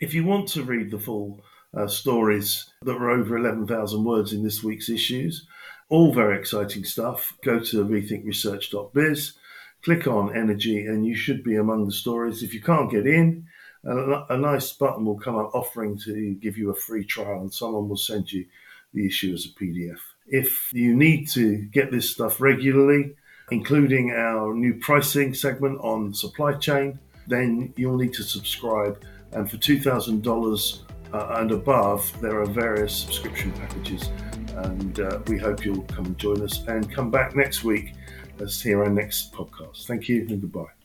If 0.00 0.14
you 0.14 0.24
want 0.24 0.48
to 0.48 0.62
read 0.62 0.90
the 0.90 0.98
full 0.98 1.42
uh, 1.76 1.86
stories 1.86 2.70
that 2.82 2.98
were 2.98 3.10
over 3.10 3.36
11,000 3.36 4.02
words 4.02 4.32
in 4.32 4.42
this 4.42 4.64
week's 4.64 4.88
issues, 4.88 5.46
all 5.90 6.14
very 6.14 6.38
exciting 6.38 6.84
stuff, 6.84 7.36
go 7.44 7.60
to 7.60 7.84
rethinkresearch.biz, 7.84 9.34
click 9.82 10.06
on 10.06 10.34
energy, 10.34 10.86
and 10.86 11.04
you 11.04 11.14
should 11.14 11.44
be 11.44 11.56
among 11.56 11.84
the 11.84 11.92
stories. 11.92 12.42
If 12.42 12.54
you 12.54 12.62
can't 12.62 12.90
get 12.90 13.06
in, 13.06 13.46
a, 13.84 14.24
a 14.30 14.38
nice 14.38 14.72
button 14.72 15.04
will 15.04 15.18
come 15.18 15.36
up 15.36 15.54
offering 15.54 15.98
to 16.06 16.34
give 16.36 16.56
you 16.56 16.70
a 16.70 16.74
free 16.74 17.04
trial, 17.04 17.42
and 17.42 17.52
someone 17.52 17.86
will 17.86 17.98
send 17.98 18.32
you 18.32 18.46
the 18.94 19.06
issue 19.06 19.34
as 19.34 19.44
a 19.44 19.62
PDF. 19.62 19.98
If 20.26 20.72
you 20.72 20.96
need 20.96 21.28
to 21.32 21.58
get 21.58 21.90
this 21.90 22.08
stuff 22.08 22.40
regularly, 22.40 23.16
including 23.50 24.12
our 24.12 24.54
new 24.54 24.78
pricing 24.80 25.34
segment 25.34 25.78
on 25.82 26.14
supply 26.14 26.54
chain, 26.54 26.98
then 27.26 27.74
you'll 27.76 27.98
need 27.98 28.14
to 28.14 28.22
subscribe. 28.22 29.04
And 29.32 29.50
for 29.50 29.56
$2,000 29.56 30.78
uh, 31.12 31.40
and 31.40 31.52
above, 31.52 32.20
there 32.20 32.40
are 32.40 32.46
various 32.46 32.94
subscription 32.94 33.52
packages. 33.52 34.10
And 34.56 35.00
uh, 35.00 35.20
we 35.26 35.38
hope 35.38 35.64
you'll 35.64 35.82
come 35.82 36.06
and 36.06 36.18
join 36.18 36.42
us 36.42 36.66
and 36.66 36.90
come 36.92 37.10
back 37.10 37.36
next 37.36 37.64
week. 37.64 37.94
Let's 38.38 38.60
hear 38.60 38.82
our 38.82 38.90
next 38.90 39.32
podcast. 39.32 39.86
Thank 39.86 40.08
you 40.08 40.26
and 40.28 40.40
goodbye. 40.40 40.79